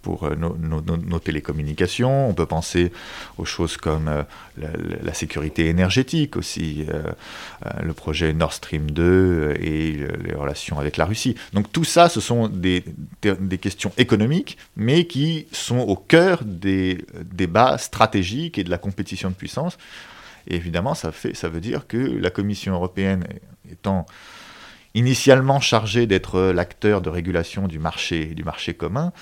pour 0.07 0.23
euh, 0.23 0.35
nos, 0.35 1.19
télécommunications. 1.19 2.29
On 2.29 2.33
peut 2.33 2.45
penser 2.45 2.93
aux 3.37 3.43
choses 3.43 3.75
comme 3.75 4.07
euh, 4.07 4.23
la, 5.03 5.13
sécurité 5.13 5.67
énergétique 5.67 6.37
aussi, 6.37 6.85
euh, 6.87 7.11
le 7.83 7.91
projet 7.91 8.31
Nord 8.31 8.53
Stream 8.53 8.89
2 8.89 9.57
et 9.59 10.07
les 10.23 10.33
relations 10.33 10.79
avec 10.79 10.95
la 10.95 11.03
Russie. 11.03 11.35
Donc 11.51 11.71
tout 11.73 11.83
ça, 11.83 12.07
ce 12.07 12.21
sont 12.21 12.47
des, 12.47 12.85
des 13.21 13.57
questions 13.57 13.91
économiques, 13.97 14.57
mais 14.77 15.07
qui 15.07 15.47
sont 15.51 15.79
au 15.79 15.97
cœur 15.97 16.45
des 16.45 17.03
débats 17.25 17.77
stratégiques 17.77 18.57
et 18.57 18.63
de 18.63 18.69
la 18.69 18.77
compétition 18.77 19.29
de 19.29 19.35
puissance. 19.35 19.77
Et 20.47 20.55
évidemment, 20.55 20.93
ça, 20.93 21.11
fait, 21.11 21.35
ça 21.35 21.49
veut 21.49 21.59
dire 21.59 21.85
que 21.85 21.97
la 21.97 22.29
Commission 22.29 22.73
européenne 22.73 23.25
étant 23.69 24.05
initialement 24.97 25.59
chargée 25.59 26.07
d'être 26.07 26.39
l'acteur 26.39 27.01
de 27.01 27.09
régulation 27.09 27.67
du 27.67 27.79
marché, 27.79 28.25
du 28.25 28.43
marché 28.43 28.73
commun, 28.73 29.13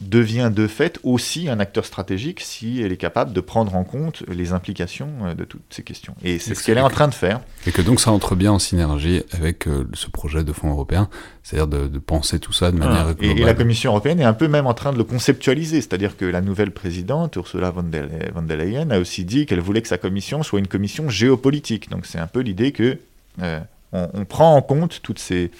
devient 0.00 0.50
de 0.54 0.66
fait 0.66 0.98
aussi 1.04 1.48
un 1.48 1.58
acteur 1.58 1.86
stratégique 1.86 2.40
si 2.40 2.82
elle 2.82 2.92
est 2.92 2.98
capable 2.98 3.32
de 3.32 3.40
prendre 3.40 3.74
en 3.74 3.84
compte 3.84 4.22
les 4.28 4.52
implications 4.52 5.08
euh, 5.24 5.34
de 5.34 5.44
toutes 5.44 5.62
ces 5.70 5.82
questions. 5.82 6.14
Et 6.22 6.38
c'est 6.38 6.54
ce 6.54 6.62
qu'elle 6.62 6.76
est 6.76 6.82
en 6.82 6.90
train 6.90 7.08
de 7.08 7.14
faire. 7.14 7.40
Et 7.66 7.72
que 7.72 7.80
donc 7.80 8.00
ça 8.00 8.10
entre 8.10 8.34
bien 8.34 8.52
en 8.52 8.58
synergie 8.58 9.22
avec 9.32 9.66
euh, 9.66 9.88
ce 9.94 10.08
projet 10.08 10.44
de 10.44 10.52
fonds 10.52 10.70
européen, 10.70 11.08
c'est-à-dire 11.42 11.88
de, 11.88 11.98
penser 11.98 12.38
tout 12.38 12.52
ça 12.52 12.70
de 12.70 12.76
manière. 12.76 13.14
Et, 13.20 13.34
la 13.34 13.54
Commission 13.54 13.90
européenne 13.90 14.20
est 14.20 14.24
un 14.24 14.34
peu 14.34 14.48
même 14.48 14.66
en 14.66 14.74
train 14.74 14.92
de 14.92 14.98
le 14.98 15.04
conceptualiser, 15.04 15.80
c'est-à-dire 15.80 16.16
que 16.16 16.26
la 16.26 16.42
nouvelle 16.42 16.72
présidente, 16.72 17.36
Ursula 17.36 17.70
von 17.70 17.84
der, 17.84 18.56
Leyen, 18.56 18.90
a 18.90 18.98
aussi 18.98 19.24
dit 19.24 19.46
qu'elle 19.46 19.60
voulait 19.60 19.82
que 19.82 19.88
sa 19.88 19.98
commission 19.98 20.42
soit 20.42 20.58
une 20.58 20.68
commission 20.68 21.08
géopolitique. 21.08 21.88
Donc 21.90 22.04
c'est 22.04 22.18
un 22.18 22.26
peu 22.26 22.40
l'idée 22.40 22.72
que... 22.72 22.98
Euh, 23.42 23.60
on, 23.92 24.24
prend 24.24 24.56
en 24.56 24.62
compte 24.62 25.00
toutes 25.02 25.18
ces, 25.18 25.50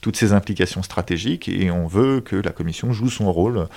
toutes 0.00 0.16
ces 0.16 0.32
implications 0.32 0.82
stratégiques 0.82 1.48
et 1.48 1.70
on 1.70 1.86
veut 1.86 2.20
que 2.20 2.36
la 2.36 2.50
Commission 2.50 2.92
joue 2.92 3.10
son 3.10 3.32
rôle 3.32 3.68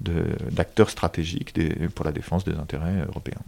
d'acteur 0.00 0.90
stratégique 0.90 1.54
pour 1.94 2.04
la 2.04 2.12
défense 2.12 2.44
des 2.44 2.54
intérêts 2.54 3.04
européens. 3.06 3.40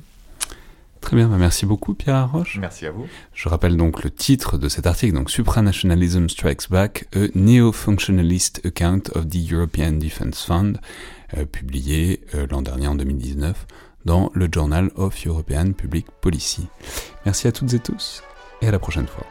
Très 1.05 1.17
bien, 1.17 1.29
bah, 1.29 1.37
merci 1.39 1.67
beaucoup 1.67 1.93
Pierre 1.93 2.17
Arroche. 2.17 2.57
Merci 2.59 2.87
à 2.87 2.91
vous. 2.91 3.07
Je 3.35 3.51
rappelle 3.51 3.77
donc 3.77 4.05
le 4.05 4.11
titre 4.11 4.57
de 4.57 4.71
cet 4.71 4.87
article, 4.87 5.13
donc 5.13 5.31
Supranationalism 5.31 6.31
Strikes 6.31 6.71
Back, 6.71 7.07
a 7.15 7.27
Neo-Functionalist 7.35 8.65
Account 8.65 9.11
of 9.15 9.29
the 9.29 9.53
European 9.53 9.93
Defence 9.93 10.43
Fund, 10.47 10.79
euh, 11.37 11.45
publié 11.45 12.23
euh, 12.35 12.47
l'an 12.51 12.63
dernier 12.63 12.89
en 12.89 12.95
2019 12.95 13.67
dans 14.07 14.31
le 14.33 14.49
Journal 14.51 14.91
of 14.97 15.27
European 15.27 15.73
Public 15.73 16.07
Policy. 16.23 16.69
Merci 17.27 17.49
à 17.49 17.53
toutes 17.53 17.75
et 17.75 17.81
tous 17.81 18.23
et 18.63 18.69
à 18.69 18.71
la 18.71 18.79
prochaine 18.79 19.07
fois. 19.07 19.27